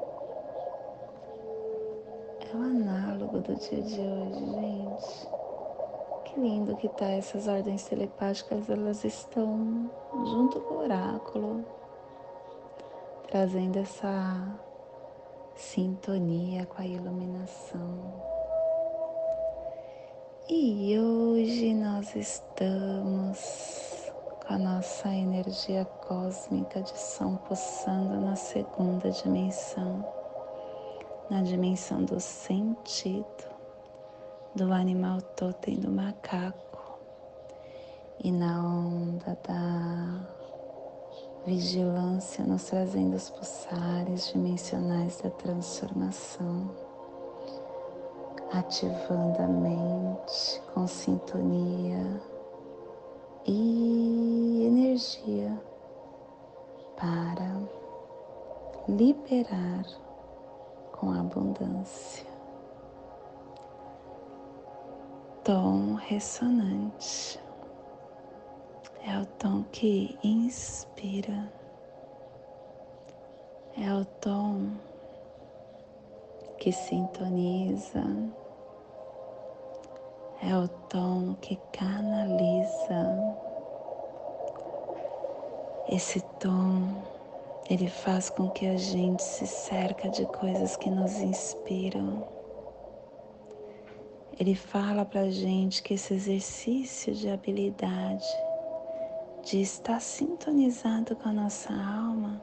é 2.41 2.57
o 2.57 2.63
análogo 2.63 3.41
do 3.41 3.55
dia 3.57 3.83
de 3.83 4.01
hoje, 4.01 4.45
gente. 4.55 5.40
Que 6.31 6.39
lindo 6.39 6.77
que 6.77 6.89
tá 6.89 7.07
essas 7.07 7.49
ordens 7.49 7.83
telepáticas, 7.85 8.71
elas 8.71 9.05
estão 9.05 9.91
junto 10.13 10.61
com 10.61 10.75
o 10.75 10.79
oráculo, 10.85 11.65
trazendo 13.27 13.81
essa 13.81 14.61
sintonia 15.57 16.67
com 16.67 16.83
a 16.83 16.87
iluminação. 16.87 18.15
E 20.49 20.97
hoje 20.97 21.75
nós 21.75 22.15
estamos 22.15 24.13
com 24.47 24.55
a 24.55 24.59
nossa 24.59 25.09
energia 25.09 25.85
cósmica 25.85 26.81
de 26.81 26.97
som 26.97 27.35
pulsando 27.39 28.21
na 28.21 28.37
segunda 28.37 29.11
dimensão, 29.11 30.07
na 31.29 31.43
dimensão 31.43 32.05
do 32.05 32.21
sentido, 32.21 33.50
do 34.55 34.73
animal 34.73 35.21
totem 35.37 35.77
do 35.77 35.91
macaco 35.91 36.99
e 38.19 38.33
na 38.33 38.61
onda 38.61 39.39
da 39.47 40.41
vigilância 41.47 42.45
nos 42.45 42.65
trazendo 42.65 43.15
os 43.17 43.31
pulsares 43.31 44.33
dimensionais 44.33 45.21
da 45.21 45.31
transformação, 45.31 46.71
ativando 48.53 49.41
a 49.41 49.47
mente 49.47 50.61
com 50.75 50.87
sintonia 50.87 52.21
e 53.47 54.65
energia 54.67 55.59
para 56.97 57.57
liberar 58.89 59.87
com 60.93 61.13
abundância. 61.13 62.30
Tom 65.45 65.95
ressonante 65.95 67.41
é 69.07 69.19
o 69.19 69.25
tom 69.39 69.65
que 69.73 70.19
inspira, 70.23 71.51
é 73.79 73.91
o 73.95 74.05
tom 74.05 74.73
que 76.59 76.71
sintoniza, 76.71 78.05
é 80.43 80.55
o 80.55 80.69
tom 80.69 81.35
que 81.41 81.57
canaliza. 81.73 83.35
Esse 85.89 86.21
tom, 86.39 86.87
ele 87.71 87.89
faz 87.89 88.29
com 88.29 88.51
que 88.51 88.67
a 88.67 88.77
gente 88.77 89.23
se 89.23 89.47
cerca 89.47 90.11
de 90.11 90.27
coisas 90.27 90.77
que 90.77 90.91
nos 90.91 91.19
inspiram. 91.23 92.40
Ele 94.41 94.55
fala 94.55 95.05
pra 95.05 95.31
gente 95.31 95.83
que 95.83 95.93
esse 95.93 96.15
exercício 96.15 97.15
de 97.15 97.29
habilidade 97.29 98.25
de 99.45 99.61
estar 99.61 100.01
sintonizado 100.01 101.15
com 101.15 101.29
a 101.29 101.33
nossa 101.33 101.71
alma, 101.71 102.41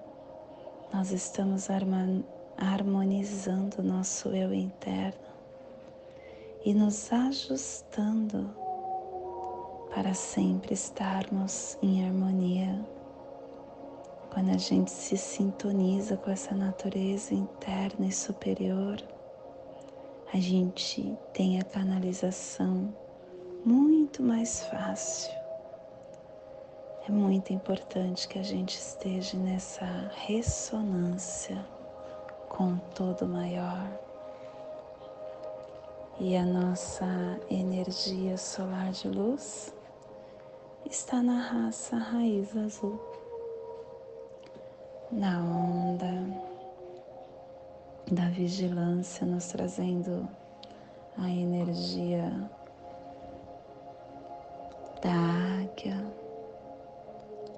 nós 0.93 1.10
estamos 1.10 1.67
harmonizando 2.55 3.81
o 3.81 3.83
nosso 3.83 4.29
eu 4.29 4.53
interno 4.53 5.25
e 6.63 6.71
nos 6.71 7.12
ajustando 7.12 8.47
para 9.89 10.13
sempre 10.13 10.75
estarmos 10.75 11.79
em 11.81 12.05
harmonia. 12.05 12.79
Quando 14.31 14.51
a 14.51 14.57
gente 14.60 14.91
se 14.91 15.17
sintoniza 15.17 16.15
com 16.15 16.29
essa 16.29 16.53
natureza 16.53 17.33
interna 17.33 18.05
e 18.05 18.12
superior, 18.12 19.03
a 20.33 20.37
gente 20.37 21.17
tem 21.33 21.59
a 21.59 21.63
canalização 21.63 22.93
muito 23.65 24.21
mais 24.21 24.63
fácil 24.65 25.37
é 27.07 27.11
muito 27.11 27.53
importante 27.53 28.27
que 28.27 28.37
a 28.37 28.43
gente 28.43 28.77
esteja 28.77 29.37
nessa 29.37 29.85
ressonância 30.25 31.65
com 32.49 32.73
o 32.73 32.81
todo 32.93 33.25
maior. 33.25 33.87
E 36.19 36.35
a 36.35 36.45
nossa 36.45 37.05
energia 37.49 38.37
solar 38.37 38.91
de 38.91 39.07
luz 39.07 39.73
está 40.85 41.21
na 41.23 41.39
raça 41.39 41.95
raiz 41.95 42.57
azul, 42.57 42.99
na 45.09 45.39
onda 45.39 46.11
da 48.11 48.29
vigilância, 48.29 49.25
nos 49.25 49.47
trazendo 49.47 50.27
a 51.17 51.29
energia 51.29 52.49
da 55.01 55.61
águia 55.61 55.97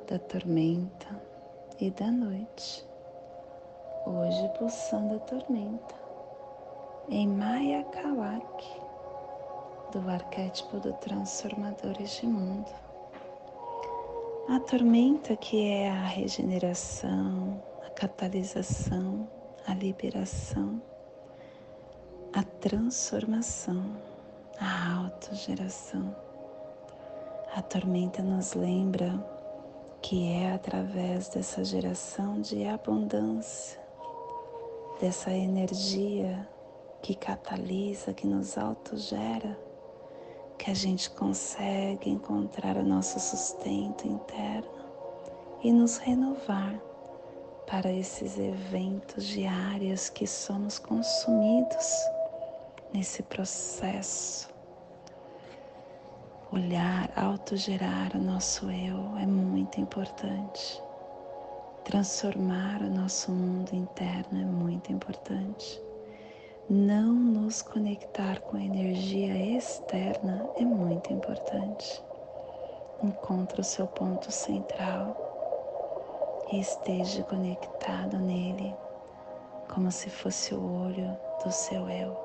da 0.07 0.17
tormenta 0.17 1.07
e 1.79 1.91
da 1.91 2.09
noite. 2.09 2.83
Hoje 4.07 4.49
pulsando 4.57 5.15
a 5.15 5.19
tormenta 5.19 5.95
em 7.09 7.27
Maya 7.27 7.83
Kawak, 7.83 8.81
do 9.91 10.09
arquétipo 10.09 10.79
do 10.79 10.93
Transformadores 10.93 12.11
de 12.19 12.25
Mundo. 12.25 12.71
A 14.49 14.59
tormenta 14.61 15.35
que 15.35 15.69
é 15.69 15.89
a 15.89 16.05
regeneração, 16.05 17.61
a 17.85 17.89
catalisação, 17.91 19.27
a 19.69 19.73
liberação, 19.75 20.81
a 22.33 22.41
transformação, 22.41 23.95
a 24.59 25.03
autogeração. 25.03 26.15
A 27.55 27.61
tormenta 27.61 28.23
nos 28.23 28.55
lembra 28.55 29.23
que 30.01 30.31
é 30.31 30.53
através 30.53 31.29
dessa 31.29 31.63
geração 31.63 32.41
de 32.41 32.65
abundância, 32.65 33.79
dessa 34.99 35.31
energia 35.31 36.49
que 37.03 37.13
catalisa, 37.13 38.11
que 38.11 38.25
nos 38.25 38.57
autogera, 38.57 39.55
que 40.57 40.71
a 40.71 40.73
gente 40.73 41.11
consegue 41.11 42.09
encontrar 42.09 42.75
o 42.75 42.83
nosso 42.83 43.19
sustento 43.19 44.07
interno 44.07 44.67
e 45.61 45.71
nos 45.71 45.97
renovar 45.97 46.88
para 47.69 47.91
esses 47.91 48.39
eventos 48.39 49.27
diários 49.27 50.09
que 50.09 50.25
somos 50.25 50.79
consumidos 50.79 51.93
nesse 52.91 53.21
processo 53.21 54.49
olhar, 56.51 57.11
autogerar 57.15 58.15
o 58.15 58.19
nosso 58.19 58.71
eu 58.71 59.15
é 59.17 59.25
muito 59.25 59.79
importante. 59.79 60.81
Transformar 61.83 62.81
o 62.81 62.89
nosso 62.89 63.31
mundo 63.31 63.71
interno 63.73 64.41
é 64.41 64.45
muito 64.45 64.91
importante. 64.91 65.79
Não 66.67 67.13
nos 67.13 67.61
conectar 67.61 68.39
com 68.41 68.57
a 68.57 68.63
energia 68.63 69.57
externa 69.57 70.49
é 70.55 70.65
muito 70.65 71.13
importante. 71.13 72.03
Encontre 73.03 73.61
o 73.61 73.63
seu 73.63 73.85
ponto 73.85 74.31
central 74.31 75.28
e 76.51 76.59
esteja 76.59 77.23
conectado 77.23 78.17
nele, 78.17 78.75
como 79.73 79.91
se 79.91 80.09
fosse 80.09 80.53
o 80.53 80.83
olho 80.83 81.17
do 81.43 81.51
seu 81.51 81.89
eu. 81.89 82.17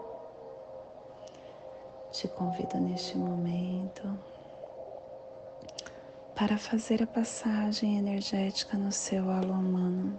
Te 2.11 2.29
convido 2.29 2.79
neste 2.79 3.19
momento 3.19 4.19
para 6.35 6.57
fazer 6.57 7.03
a 7.03 7.07
passagem 7.07 7.99
energética 7.99 8.77
no 8.77 8.91
seu 8.91 9.31
alô 9.31 9.53
humano, 9.53 10.19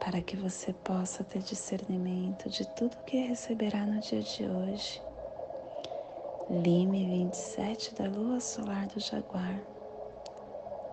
para 0.00 0.20
que 0.20 0.36
você 0.36 0.72
possa 0.72 1.22
ter 1.22 1.40
discernimento 1.40 2.50
de 2.50 2.66
tudo 2.74 2.96
que 3.06 3.18
receberá 3.28 3.86
no 3.86 4.00
dia 4.00 4.20
de 4.20 4.44
hoje. 4.44 5.00
Lime 6.50 7.06
27 7.06 7.94
da 7.94 8.08
Lua 8.08 8.40
Solar 8.40 8.88
do 8.88 9.00
Jaguar, 9.00 9.58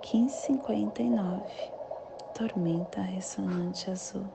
1559, 0.01 1.43
Tormenta 2.33 3.01
Ressonante 3.01 3.91
Azul. 3.91 4.25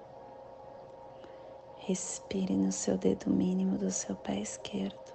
Respire 1.78 2.54
no 2.54 2.70
seu 2.70 2.96
dedo 2.96 3.30
mínimo 3.30 3.76
do 3.76 3.90
seu 3.90 4.14
pé 4.14 4.40
esquerdo. 4.40 5.12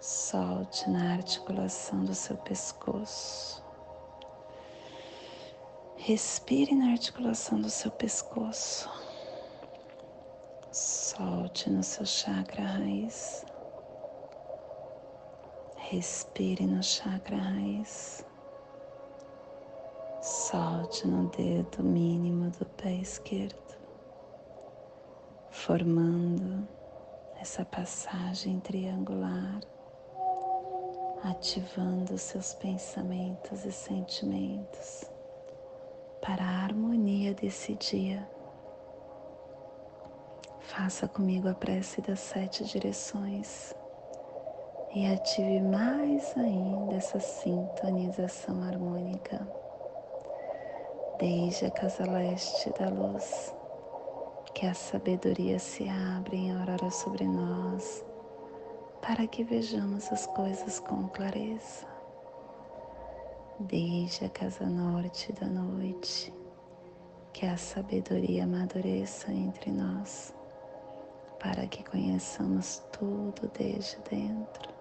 Solte 0.00 0.88
na 0.88 1.14
articulação 1.14 2.04
do 2.04 2.14
seu 2.14 2.36
pescoço. 2.36 3.62
Respire 5.96 6.74
na 6.74 6.92
articulação 6.92 7.60
do 7.60 7.70
seu 7.70 7.90
pescoço. 7.90 8.88
Solte 10.70 11.68
no 11.70 11.82
seu 11.82 12.06
chakra 12.06 12.64
raiz. 12.64 13.44
Respire 15.76 16.66
no 16.66 16.82
chakra 16.82 17.36
raiz. 17.36 18.24
Solte 20.22 21.08
no 21.08 21.28
dedo 21.30 21.82
mínimo 21.82 22.48
do 22.50 22.64
pé 22.64 22.92
esquerdo 22.92 23.76
formando 25.50 26.66
essa 27.40 27.64
passagem 27.64 28.60
triangular, 28.60 29.58
ativando 31.24 32.16
seus 32.16 32.54
pensamentos 32.54 33.64
e 33.64 33.72
sentimentos 33.72 35.04
para 36.20 36.44
a 36.44 36.64
harmonia 36.66 37.34
desse 37.34 37.74
dia. 37.74 38.24
Faça 40.60 41.08
comigo 41.08 41.48
a 41.48 41.54
prece 41.54 42.00
das 42.00 42.20
sete 42.20 42.64
direções 42.64 43.74
e 44.94 45.04
ative 45.04 45.60
mais 45.60 46.36
ainda 46.36 46.94
essa 46.94 47.18
sintonização 47.18 48.62
harmônica. 48.62 49.61
Desde 51.22 51.66
a 51.66 51.70
casa 51.70 52.04
leste 52.04 52.68
da 52.70 52.88
luz, 52.88 53.54
que 54.54 54.66
a 54.66 54.74
sabedoria 54.74 55.56
se 55.56 55.88
abre 55.88 56.36
em 56.36 56.50
aurora 56.50 56.90
sobre 56.90 57.24
nós, 57.24 58.04
para 59.00 59.24
que 59.28 59.44
vejamos 59.44 60.10
as 60.10 60.26
coisas 60.26 60.80
com 60.80 61.06
clareza. 61.10 61.86
Desde 63.60 64.24
a 64.24 64.30
casa 64.30 64.66
norte 64.66 65.32
da 65.34 65.46
noite, 65.46 66.34
que 67.32 67.46
a 67.46 67.56
sabedoria 67.56 68.42
amadureça 68.42 69.30
entre 69.30 69.70
nós, 69.70 70.34
para 71.38 71.68
que 71.68 71.84
conheçamos 71.84 72.82
tudo 72.90 73.48
desde 73.56 73.96
dentro. 74.10 74.74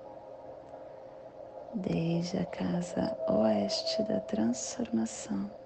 Desde 1.75 2.39
a 2.39 2.45
casa 2.45 3.15
oeste 3.29 4.01
da 4.05 4.19
transformação, 4.21 5.60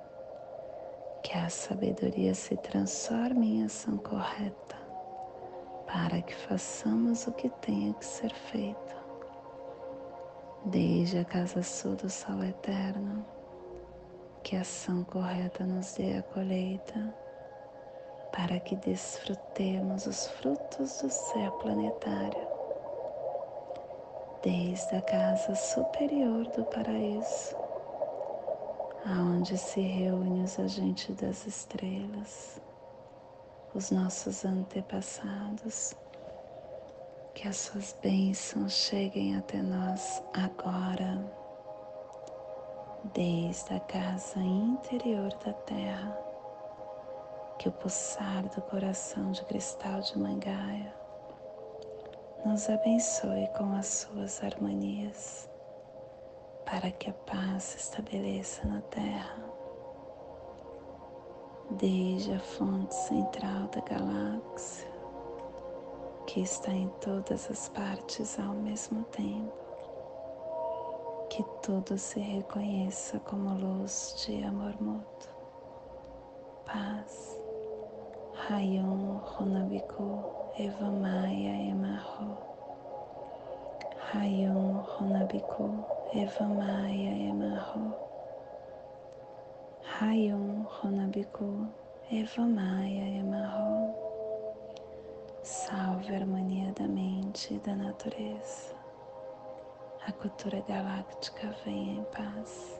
que 1.26 1.36
a 1.36 1.50
sabedoria 1.50 2.36
se 2.36 2.56
transforme 2.58 3.56
em 3.56 3.66
ação 3.66 3.98
correta, 3.98 4.78
para 5.88 6.22
que 6.22 6.36
façamos 6.36 7.26
o 7.26 7.32
que 7.32 7.50
tenha 7.50 7.92
que 7.96 8.06
ser 8.06 8.32
feito. 8.32 8.96
Desde 10.66 11.18
a 11.18 11.26
casa 11.26 11.64
sul 11.64 11.96
do 11.96 12.08
sol 12.12 12.44
eterno, 12.44 13.26
que 14.44 14.56
a 14.56 14.62
ação 14.62 15.04
correta 15.04 15.64
nos 15.64 15.96
dê 15.96 16.20
a 16.20 16.22
colheita, 16.22 17.12
para 18.32 18.60
que 18.60 18.76
desfrutemos 18.76 20.06
os 20.06 20.28
frutos 20.28 21.02
do 21.02 21.10
céu 21.10 21.52
planetário, 21.54 22.48
desde 24.44 24.96
a 24.96 25.02
casa 25.02 25.56
superior 25.56 26.46
do 26.50 26.64
paraíso, 26.66 27.64
aonde 29.06 29.58
se 29.58 29.82
reúnem 29.82 30.43
os 30.43 30.60
agentes 30.60 31.16
das 31.16 31.45
estrelas, 31.45 32.60
os 33.74 33.91
nossos 33.91 34.43
antepassados, 34.43 35.95
que 37.36 37.47
as 37.47 37.58
suas 37.58 37.95
bênçãos 38.01 38.74
cheguem 38.74 39.36
até 39.36 39.62
nós 39.62 40.24
agora 40.34 41.24
desde 43.14 43.76
a 43.76 43.80
casa 43.82 44.39
interior 44.39 45.30
da 45.45 45.53
terra, 45.53 46.18
que 47.60 47.70
o 47.70 47.72
pulsar 47.72 48.43
do 48.49 48.62
coração 48.64 49.32
de 49.32 49.43
cristal 49.45 50.01
de 50.01 50.18
Mangaia 50.18 50.93
nos 52.43 52.68
abençoe 52.70 53.47
com 53.58 53.76
as 53.76 53.86
suas 53.86 54.43
harmonias, 54.43 55.49
para 56.66 56.91
que 56.91 57.09
a 57.09 57.13
paz 57.13 57.63
se 57.63 57.78
estabeleça 57.78 58.68
na 58.68 58.82
terra. 58.82 59.43
Desde 61.72 62.34
a 62.34 62.39
fonte 62.39 62.93
central 62.93 63.68
da 63.68 63.82
galáxia, 63.82 64.88
que 66.28 66.41
está 66.41 66.72
em 66.72 66.89
todas 67.01 67.49
as 67.49 67.70
partes 67.70 68.39
ao 68.39 68.53
mesmo 68.53 69.03
tempo 69.05 69.66
que 71.30 71.43
tudo 71.61 71.97
se 71.97 72.20
reconheça 72.20 73.20
como 73.20 73.55
luz 73.55 74.16
de 74.26 74.41
amor 74.43 74.74
mútuo, 74.82 75.34
paz. 76.66 77.38
Rayon 78.47 79.18
Runabiku 79.18 80.24
Evamaya 80.57 81.72
Emarro. 81.72 82.38
Rayon 84.13 84.84
Runabiku 86.06 86.18
Evamaya 86.18 87.30
Emarro. 87.30 87.95
Rayon 89.84 90.66
Runabiku 90.66 91.68
Evamaya 92.12 93.20
Emarro. 93.20 93.95
Salve 95.43 96.14
a 96.14 96.20
harmonia 96.20 96.72
da 96.74 96.88
mente 96.88 97.53
e 97.56 97.60
da 97.60 97.76
natureza 97.76 98.76
a 100.08 100.12
cultura 100.12 100.62
galáctica 100.68 101.56
venha 101.66 101.99
em 101.99 102.03
paz. 102.06 102.80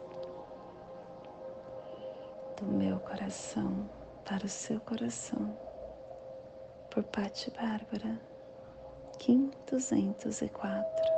Do 2.58 2.66
meu 2.68 3.00
coração 3.00 3.90
para 4.24 4.46
o 4.46 4.50
seu 4.50 4.80
coração, 4.82 5.58
por 6.92 7.04
Patti 7.04 7.52
Bárbara, 7.52 8.20
Kim 9.18 9.52
204, 9.70 11.15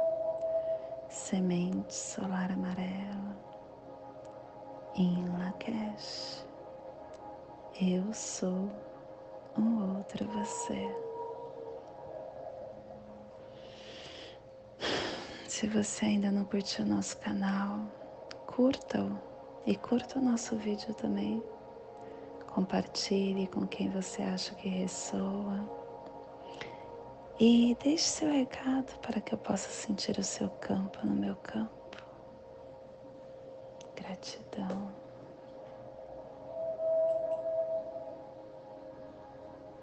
Semente 1.09 1.93
Solar 1.93 2.51
Amarela, 2.51 3.37
em 4.95 5.25
Lakesh. 5.37 6.45
Eu 7.81 8.13
sou 8.13 8.69
um 9.57 9.97
outro 9.97 10.27
você. 10.27 10.93
Se 15.47 15.67
você 15.67 16.05
ainda 16.05 16.29
não 16.29 16.43
curtiu 16.43 16.83
o 16.83 16.87
nosso 16.87 17.17
canal, 17.17 17.79
curta-o 18.45 19.17
e 19.65 19.75
curta 19.75 20.19
o 20.19 20.21
nosso 20.21 20.57
vídeo 20.57 20.93
também. 20.93 21.41
Compartilhe 22.47 23.47
com 23.47 23.65
quem 23.65 23.89
você 23.89 24.23
acha 24.23 24.53
que 24.55 24.67
ressoa. 24.67 25.86
E 27.39 27.77
deixe 27.83 28.03
seu 28.03 28.31
recado 28.31 28.97
para 28.99 29.21
que 29.21 29.31
eu 29.31 29.37
possa 29.37 29.69
sentir 29.69 30.17
o 30.17 30.23
seu 30.23 30.49
campo 30.59 31.05
no 31.05 31.13
meu 31.13 31.35
campo. 31.35 32.03
Gratidão. 33.95 35.06